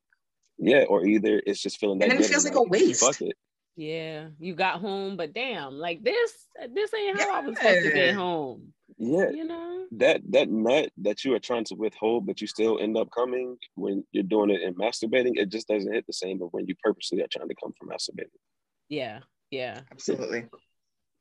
[0.57, 2.09] yeah, or either it's just feeling that.
[2.09, 3.01] And then it feels and like a waste.
[3.01, 3.35] Fuck it.
[3.77, 7.91] Yeah, you got home, but damn, like this, this ain't how I was supposed to
[7.91, 8.73] get home.
[8.97, 9.31] Yeah.
[9.31, 9.85] You know?
[9.91, 13.57] That that nut that you are trying to withhold, but you still end up coming
[13.75, 16.75] when you're doing it and masturbating, it just doesn't hit the same but when you
[16.81, 18.39] purposely are trying to come from masturbating.
[18.87, 19.19] Yeah.
[19.51, 19.81] Yeah.
[19.91, 20.45] Absolutely.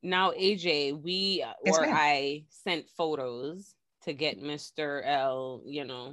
[0.05, 1.94] Now, AJ, we uh, Yes, or ma'am.
[1.96, 5.02] I sent photos to get Mr.
[5.02, 6.12] L, you know,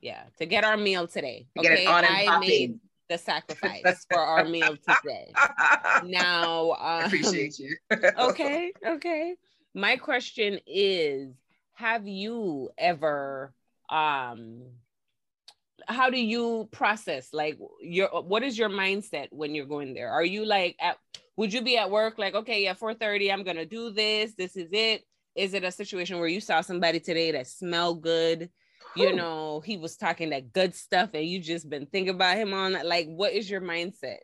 [0.00, 1.48] yeah, to get our meal today.
[1.56, 2.48] To get it on and I popping.
[2.48, 5.32] made the sacrifice for our meal today.
[6.04, 7.76] Now, I um, appreciate you.
[8.18, 9.34] okay, okay.
[9.74, 11.34] My question is
[11.74, 13.52] have you ever
[13.88, 14.62] um
[15.88, 20.10] how do you process like your what is your mindset when you're going there?
[20.10, 20.98] Are you like at
[21.36, 24.34] would you be at work like okay, yeah, 4:30 I'm to do this.
[24.34, 25.02] This is it.
[25.34, 28.50] Is it a situation where you saw somebody today that smelled good?
[28.96, 29.16] You Whew.
[29.16, 32.72] know, he was talking that good stuff and you just been thinking about him on
[32.72, 34.18] that like what is your mindset?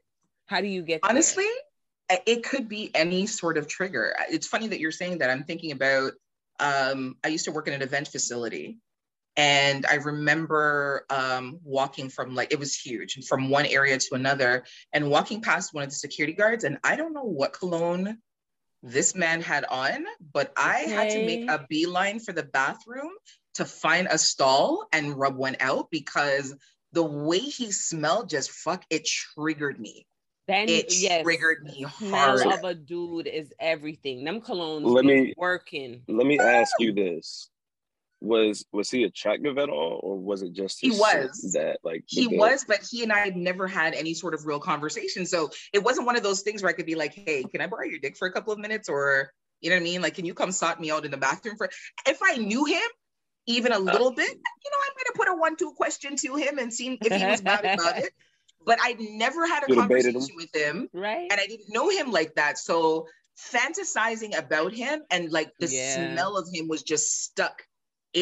[0.47, 1.11] How do you get there?
[1.11, 1.47] honestly
[2.27, 5.73] it could be any sort of trigger it's funny that you're saying that i'm thinking
[5.73, 6.13] about
[6.61, 8.79] um, i used to work in an event facility
[9.39, 14.65] and i remember um, walking from like it was huge from one area to another
[14.93, 18.19] and walking past one of the security guards and i don't know what cologne
[18.83, 23.13] this man had on but i had to make a beeline for the bathroom
[23.55, 26.55] to find a stall and rub one out because
[26.93, 30.07] the way he smelled just fuck it triggered me
[30.47, 32.47] Then it yes, triggered me smell hard.
[32.59, 34.25] of a dude is everything.
[34.25, 36.03] Them colognes Let be me- working.
[36.09, 37.51] Let me ask you this.
[38.21, 41.53] Was was he attractive at all, or was it just He was.
[41.53, 42.41] that like he build?
[42.41, 45.25] was, but he and I had never had any sort of real conversation.
[45.25, 47.69] So it wasn't one of those things where I could be like, hey, can I
[47.69, 48.89] borrow your dick for a couple of minutes?
[48.89, 50.03] Or, you know what I mean?
[50.03, 51.71] Like, can you come sort me out in the bathroom for
[52.07, 52.83] if I knew him
[53.47, 54.29] even a little bit,
[54.65, 57.25] you know, I might have put a one-two question to him and seen if he
[57.25, 58.13] was mad about it.
[58.67, 59.91] But I'd never had a You'd have him?
[59.91, 60.89] conversation with him.
[60.93, 61.29] Right?
[61.31, 62.59] and I didn't know him like that.
[62.59, 63.07] So
[63.39, 65.93] fantasizing about him and like the Yeah.
[66.11, 67.63] smell of him was just stuck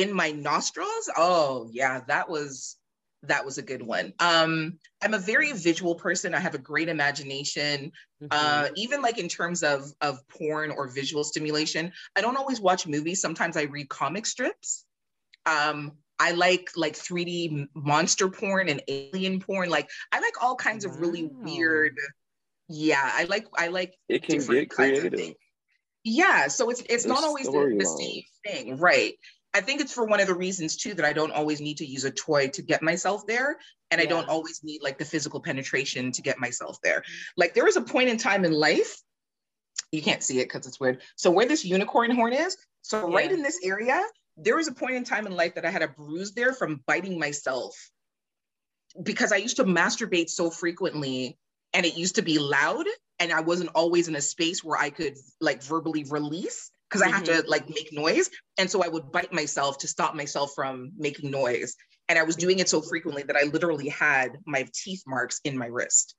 [0.02, 1.10] in my nostrils.
[1.16, 2.76] Oh yeah, that was
[3.22, 4.12] that was a good one.
[4.20, 6.34] Um, I'm a very visual person.
[6.34, 7.92] I have a great imagination.
[8.22, 8.28] Mhm.
[8.30, 12.86] Uh, even like in terms of of porn or visual stimulation, I don't always watch
[12.86, 13.20] movies.
[13.20, 14.84] Sometimes I read comic strips.
[15.44, 19.68] Um, I like like 3D monster porn and alien porn.
[19.68, 21.96] Like I like all kinds of really weird.
[22.68, 25.34] Yeah, I like I like It can different get creative.
[26.04, 29.14] Yeah, so it's it's not always the, the same thing, right?
[29.56, 31.86] I think it's for one of the reasons too that I don't always need to
[31.86, 33.56] use a toy to get myself there,
[33.90, 37.02] and I don't always need like the physical penetration to get myself there.
[37.38, 39.00] Like there was a point in time in life,
[39.92, 41.00] you can't see it because it's weird.
[41.16, 44.02] So where this unicorn horn is, so right in this area,
[44.36, 46.82] there was a point in time in life that I had a bruise there from
[46.86, 47.74] biting myself
[49.02, 51.38] because I used to masturbate so frequently
[51.72, 52.84] and it used to be loud
[53.18, 57.08] and I wasn't always in a space where I could like verbally release because I
[57.08, 57.48] have to mm-hmm.
[57.48, 58.30] like make noise.
[58.58, 61.74] And so I would bite myself to stop myself from making noise.
[62.08, 65.58] And I was doing it so frequently that I literally had my teeth marks in
[65.58, 66.14] my wrist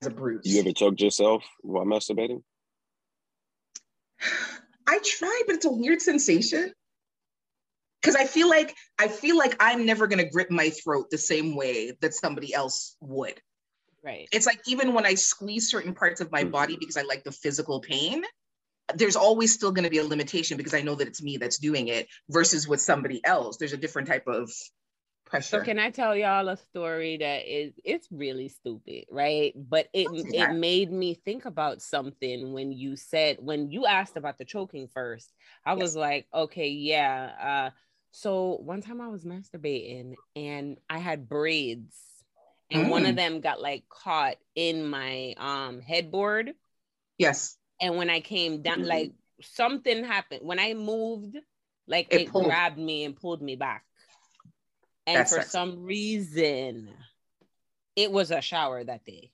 [0.00, 0.42] as a bruise.
[0.44, 2.42] You ever choked yourself while masturbating?
[4.86, 6.72] I try, but it's a weird sensation.
[8.02, 11.56] Cause I feel like I feel like I'm never gonna grip my throat the same
[11.56, 13.40] way that somebody else would.
[14.02, 14.28] right.
[14.30, 16.50] It's like even when I squeeze certain parts of my mm.
[16.50, 18.22] body because I like the physical pain,
[18.94, 21.58] there's always still going to be a limitation because I know that it's me that's
[21.58, 23.56] doing it versus with somebody else.
[23.56, 24.50] There's a different type of
[25.26, 25.58] pressure.
[25.58, 29.52] So can I tell y'all a story that is it's really stupid, right?
[29.56, 34.16] But it Don't it made me think about something when you said when you asked
[34.16, 35.32] about the choking first.
[35.64, 35.82] I Yes.
[35.82, 37.68] was like, okay, yeah.
[37.70, 37.70] Uh
[38.10, 41.96] so one time I was masturbating and I had braids
[42.70, 43.16] and one of Mm.
[43.16, 46.54] them got like caught in my um headboard
[47.18, 47.56] yes.
[47.80, 48.86] And when I came down Mhm.
[48.86, 49.12] like
[49.42, 51.36] something happened when I moved
[51.86, 53.84] like It it, grabbed me and pulled me back.
[55.06, 56.88] And That's for some reason,
[57.94, 59.30] it was a shower that day.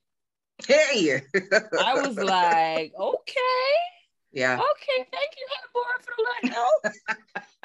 [0.66, 1.22] Hey.
[1.80, 3.70] I was like, okay,
[4.32, 4.58] yeah.
[4.58, 6.84] okay, thank you, headboard, for the help.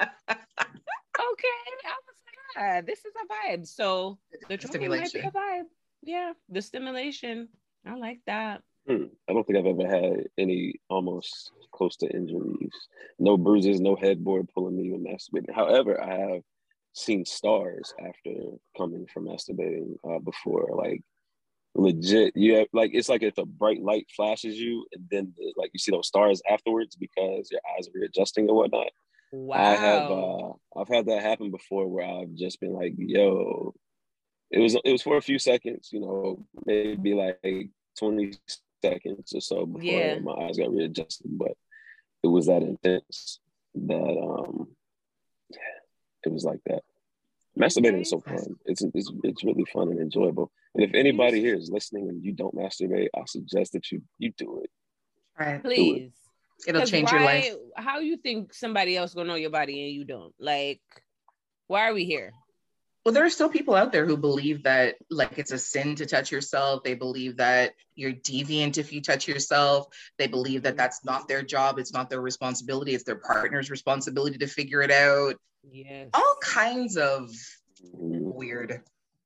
[0.00, 1.62] okay.
[1.84, 3.66] I was like, ah, this is a vibe.
[3.66, 4.18] So
[4.48, 5.26] the choking might be Stimulation.
[5.26, 5.64] a vibe.
[6.02, 7.48] Yeah, the stimulation.
[7.84, 8.62] I like that.
[8.86, 9.04] Hmm.
[9.28, 12.70] I don't think I've ever had any almost close to injuries.
[13.18, 15.54] No bruises, no headboard pulling me when masturbating.
[15.54, 16.42] However, I have
[16.92, 18.32] seen stars after
[18.76, 20.68] coming from masturbating uh, before.
[20.74, 21.02] Like
[21.74, 25.52] legit, you have like it's like if a bright light flashes you, and then the,
[25.56, 28.88] like you see those stars afterwards because your eyes are readjusting and whatnot.
[29.32, 29.56] Wow.
[29.56, 33.74] I have uh I've had that happen before where I've just been like, yo,
[34.50, 38.38] it was it was for a few seconds, you know, maybe like 20
[38.90, 40.18] seconds or so before Yeah.
[40.20, 41.52] my eyes got readjusted, but
[42.22, 43.40] it was that intense.
[43.74, 44.68] that um
[45.50, 45.78] yeah,
[46.24, 46.82] it was like that.
[47.58, 48.00] Masturbating Okay.
[48.02, 48.56] is so fun.
[48.64, 50.50] It's, it's it's really fun and enjoyable.
[50.74, 54.32] And if anybody here is listening and you don't masturbate, I suggest that you you
[54.36, 54.70] do it.
[55.38, 55.62] Right.
[55.62, 56.12] Please.
[56.66, 56.74] It.
[56.74, 57.52] will change your life.
[57.76, 60.34] How you think somebody else gonna know your body and you don't?
[60.38, 60.80] Like,
[61.66, 62.32] why are we here?
[63.06, 66.06] Well, there are still people out there who believe that like it's a sin to
[66.06, 66.82] touch yourself.
[66.82, 69.86] They believe that you're deviant if you touch yourself.
[70.18, 71.78] They believe that that's not their job.
[71.78, 72.96] It's not their responsibility.
[72.96, 75.36] It's their partner's responsibility to figure it out.
[75.70, 76.08] Yes.
[76.14, 77.30] All kinds of
[77.92, 78.82] weird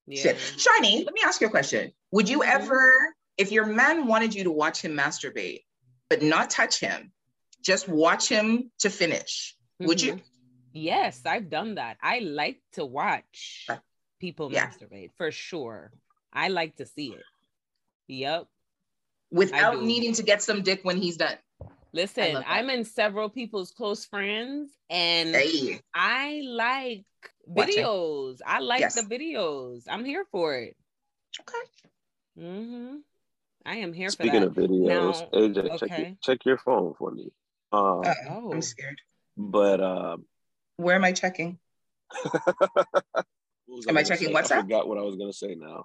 [0.06, 0.22] yeah.
[0.24, 0.36] shit.
[0.36, 1.90] Shyni, let me ask you a question.
[2.10, 2.52] Would you Mhm.
[2.52, 5.64] ever, if your man wanted you to watch him masturbate,
[6.10, 7.12] but not touch him,
[7.62, 10.20] just watch him to finish, would you?
[10.72, 11.96] Yes, I've done that.
[12.02, 13.78] I like to watch Uh,
[14.20, 14.68] people yeah.
[14.70, 15.90] masturbate for sure.
[16.32, 17.24] I like to see it.
[18.08, 18.46] Yep.
[19.32, 21.36] Without needing to get some dick when he's done.
[21.92, 22.42] Listen.
[22.46, 27.04] I'm in several people's close friends and Hey, I like
[27.46, 27.76] Watching.
[27.84, 28.38] videos.
[28.46, 28.94] I like Yes.
[28.94, 29.84] the videos.
[29.88, 30.76] I'm here for it.
[31.40, 31.64] okay.
[32.38, 32.96] Mm-hmm.
[33.66, 34.70] I am here Speaking for of that.
[34.70, 37.32] videos, Now- AJ, check your, check your phone for me.
[37.72, 38.52] Um, Uh, Oh.
[38.52, 39.00] I'm scared.
[39.36, 40.24] but um,
[40.80, 41.58] Where am I checking?
[43.88, 44.34] Am I gonna checking say?
[44.34, 44.52] WhatsApp?
[44.52, 45.84] I forgot what I was gonna say now.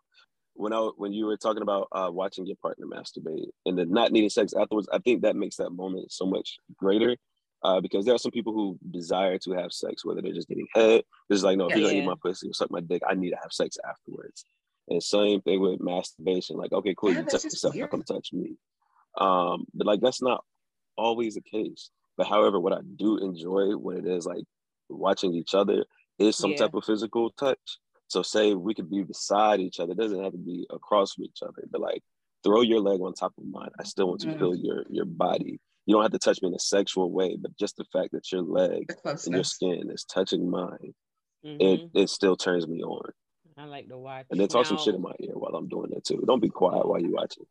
[0.55, 4.11] When I when you were talking about uh, watching your partner masturbate and then not
[4.11, 7.15] needing sex afterwards, I think that makes that moment so much greater.
[7.63, 10.67] Uh, because there are some people who desire to have sex, whether they're just getting
[10.73, 11.03] head.
[11.29, 11.81] There's like, no, if Yeah.
[11.81, 14.45] you're gonna eat my pussy or suck my dick, I need to have sex afterwards.
[14.87, 16.57] And same thing with masturbation.
[16.57, 17.91] Like, okay, cool, Yeah, you touch yourself, weird.
[17.91, 18.55] come touch me.
[19.19, 20.43] Um, but like that's not
[20.97, 21.89] always the case.
[22.17, 24.45] But however, what I do enjoy when it is like
[24.89, 25.85] watching each other
[26.19, 26.57] is some Yeah.
[26.57, 27.79] type of physical touch.
[28.07, 29.93] So say we could be beside each other.
[29.93, 32.03] It doesn't have to be across from each other, but like
[32.43, 33.71] throw your leg on top of mine.
[33.79, 34.37] I still want to Mm.
[34.39, 35.59] feel your your body.
[35.87, 38.31] You don't have to touch me in a sexual way, but just the fact that
[38.31, 40.93] your leg and your skin is touching mine,
[41.43, 41.61] Mhm.
[41.61, 43.11] it it still turns me on.
[43.57, 44.25] I like to watch.
[44.29, 46.23] And then talk some shit in my ear while I'm doing it too.
[46.27, 47.45] Don't be quiet while you watching.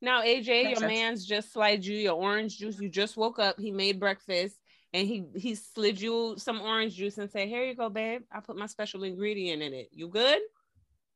[0.00, 2.78] Now, AJ, your man's just slid you your orange juice.
[2.78, 3.58] You just woke up.
[3.58, 4.60] He made breakfast
[4.92, 8.22] and he he slid you some orange juice and said, "Here you go, babe.
[8.32, 9.88] I put my special ingredient in it.
[9.92, 10.40] You good?"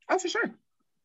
[0.08, 0.54] Oh, for sure.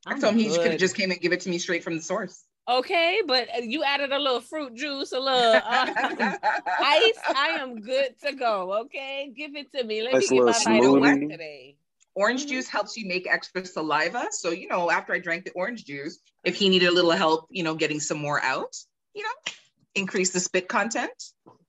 [0.06, 1.84] I I'm told him he could have just came and give it to me straight
[1.84, 2.44] from the source.
[2.70, 5.62] Okay, but uh, you added a little fruit juice, a little uh,
[6.80, 7.20] ice.
[7.34, 8.82] I am good to go.
[8.82, 10.04] Okay, give it to me.
[10.04, 11.78] Let Nice me get my little vitamins today.
[12.16, 12.50] Orange Mhm.
[12.50, 14.28] juice helps you make extra saliva.
[14.32, 17.48] So, you know, after I drank the orange juice, if he needed a little help,
[17.52, 18.76] you know, getting some more out,
[19.14, 19.54] you know,
[19.96, 21.14] increase the spit content,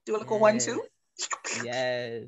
[0.09, 0.81] do a little one, two.
[1.63, 2.23] Yes.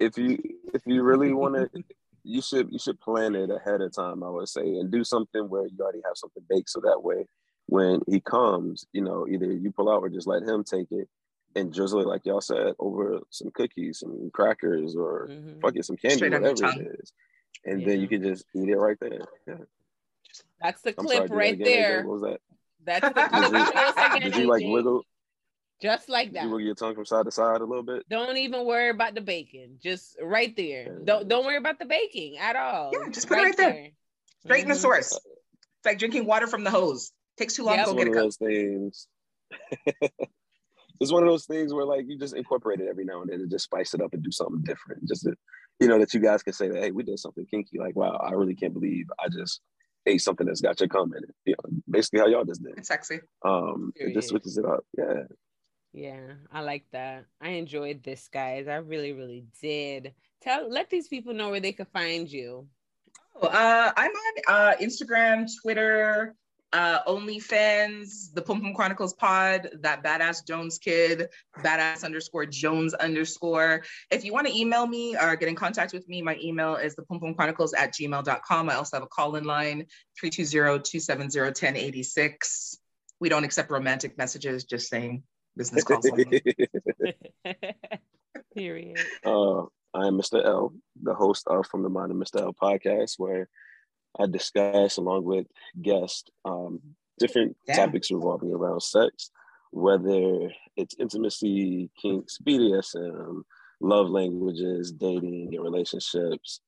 [0.00, 0.38] if you
[0.74, 1.84] if you really want to
[2.24, 5.48] you should you should plan it ahead of time i would say and do something
[5.48, 7.26] where you already have something baked so that way
[7.66, 11.08] when he comes you know either you pull out or just let him take it
[11.56, 15.60] and drizzle it like y'all said over some cookies some crackers or Mhm.
[15.60, 17.12] fuck it some candy Straight whatever it is
[17.66, 19.54] and then you can just eat it right there yeah.
[20.62, 21.70] That's the i'm clip sorry do that right again, AJ.
[21.74, 22.06] there.
[22.06, 22.40] what was that
[22.84, 23.52] That's the clip.
[23.52, 24.72] Did you- Show us again, did you like AJ.
[24.72, 25.02] wiggle
[25.82, 26.44] Just like that.
[26.44, 29.14] you wiggle your tongue from side to side a little bit Don't even worry about
[29.16, 29.78] the bacon.
[29.82, 30.98] Just right there.
[31.04, 32.92] Don't don't worry about the baking at all.
[32.94, 33.88] Yeah, just put it right there.
[34.44, 34.78] Straight in the Mhm.
[34.78, 35.12] source.
[35.12, 37.10] It's like drinking water from the hose.
[37.36, 37.86] Takes too long Yep.
[37.86, 38.24] to it's go one get of a cup.
[38.24, 39.08] those things.
[41.00, 43.40] it's one of those things where like you just incorporate it every now and then
[43.40, 45.04] and just spice it up and do something different.
[45.08, 45.34] Just to,
[45.80, 47.78] you know that you guys can say that hey, we did something kinky.
[47.78, 49.60] Like wow, I really can't believe I just
[50.06, 51.34] ate something that's got your cum in it.
[51.44, 52.74] You know, basically how y'all just did.
[52.76, 53.20] It's sexy.
[53.44, 54.84] Um, it just switches it up.
[54.96, 55.24] Yeah.
[55.92, 57.26] Yeah, I like that.
[57.40, 58.66] I enjoyed this, guys.
[58.66, 60.14] I really, really did.
[60.40, 62.66] Tell let these people know where they could find you.
[63.40, 66.34] Oh, uh, I'm on uh, Instagram, Twitter,
[66.72, 71.28] uh, OnlyFans, the Pum Pum Chronicles Pod, that badass Jones kid,
[71.58, 73.82] badass underscore Jones underscore.
[74.10, 76.94] If you want to email me or get in contact with me, my email is
[76.94, 78.70] the Pum Pum Chronicles at gmail.com.
[78.70, 79.84] I also have a call in line
[80.22, 82.76] 320-270-1086.
[83.20, 85.24] We don't accept romantic messages, just saying
[85.56, 86.06] business calls.
[88.54, 88.98] Period.
[89.24, 89.62] uh,
[89.94, 90.44] I am Mr.
[90.44, 90.72] L,
[91.02, 92.40] the host of From the Mind of Mr.
[92.40, 93.48] L podcast, where
[94.18, 95.46] I discuss along with
[95.80, 96.80] guests um,
[97.18, 97.76] different Yeah.
[97.76, 99.30] topics revolving around sex,
[99.70, 103.42] whether it's intimacy, kinks, BDSM,
[103.80, 106.60] love languages, dating, and relationships,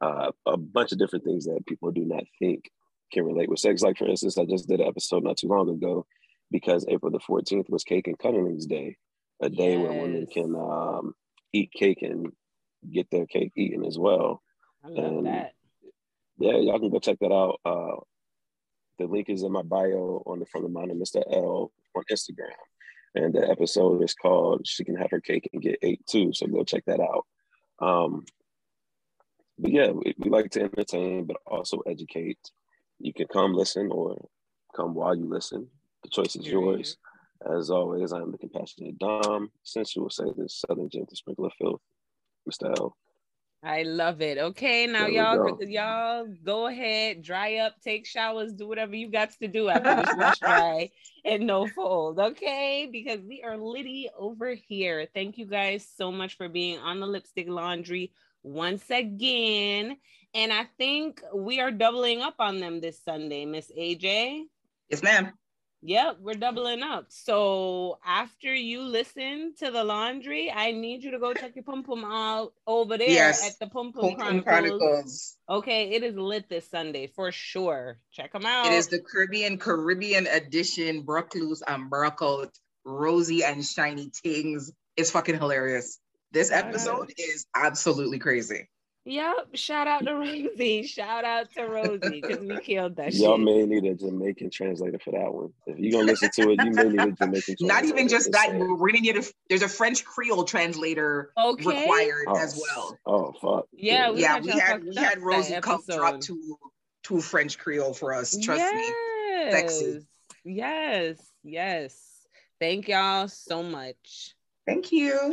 [0.00, 2.70] uh, a bunch of different things that people do not think
[3.12, 3.82] can relate with sex.
[3.82, 6.06] Like, for instance, I just did an episode not too long ago
[6.52, 8.96] because April the 14th was Cake and Cunning's Day,
[9.40, 11.14] a day where women can um,
[11.52, 12.30] eat cake and
[12.92, 14.40] get their cake eaten as well.
[14.84, 15.54] I love Um, that.
[16.38, 17.58] Yeah, y'all can go check that out.
[17.64, 17.96] Uh,
[18.98, 21.22] the link is in my bio on the From the Mind of Mr.
[21.32, 22.52] L on Instagram.
[23.14, 26.46] and the episode is called "She Can Have Her Cake and Get Ate Too." So
[26.46, 27.26] go check that out.
[27.80, 28.24] Um,
[29.58, 32.38] but yeah, we, we like to entertain, but also educate.
[32.98, 34.28] You can come listen or
[34.74, 35.68] come while you listen.
[36.02, 36.96] The choice is yours.
[37.44, 41.80] As always, I am the compassionate Dom, sensual say this Southern gentle sprinkle of filth,
[42.48, 42.76] Mr.
[42.78, 42.96] L.
[43.64, 44.38] I love it.
[44.38, 45.58] Okay, now y'all, go.
[45.60, 50.14] y'all go ahead, dry up, take showers, do whatever you got to do after this
[50.16, 50.90] wash dry
[51.24, 52.18] and no fold.
[52.18, 55.06] Okay, because we are litty over here.
[55.14, 59.96] Thank you guys so much for being on the lipstick laundry once again.
[60.34, 64.42] And I think we are doubling up on them this Sunday, Miss AJ.
[64.88, 65.32] Yes, ma'am.
[65.84, 67.06] Yep, we're doubling up.
[67.08, 71.82] So after you listen to the laundry, I need you to go check your pum
[71.82, 73.44] pum out over there yes.
[73.44, 74.44] at the Pum Pum, Chronicles.
[74.44, 75.36] Chronicles.
[75.50, 77.98] Okay, it is lit this Sunday for sure.
[78.12, 78.66] Check them out.
[78.66, 81.02] It is the Caribbean Caribbean edition.
[81.02, 82.50] Brooklyn and Brockout,
[82.84, 84.70] Rosy and Shiny Tings.
[84.96, 85.98] It's fucking hilarious.
[86.30, 88.68] This episode is absolutely crazy.
[89.04, 89.48] Yep.
[89.54, 90.84] Shout out to Rosie.
[90.84, 93.44] Shout out to Rosie because we killed that Y'all shit.
[93.44, 95.52] may need a Jamaican translator for that one.
[95.66, 97.56] If you're gonna listen to it, you may need a Jamaican translator.
[97.66, 101.82] Not even just that, we're gonna need a there's a French Creole translator okay.
[101.82, 102.98] required oh, as well.
[103.04, 103.66] Oh fuck.
[103.72, 106.58] Yeah, we yeah, we had we had Rosie come drop to
[107.04, 108.36] to French Creole for us.
[108.38, 108.74] Trust yes.
[108.74, 109.50] me.
[109.50, 110.06] Sexy.
[110.44, 111.98] Yes, yes.
[112.60, 114.36] Thank y'all so much.
[114.66, 115.32] Thank you.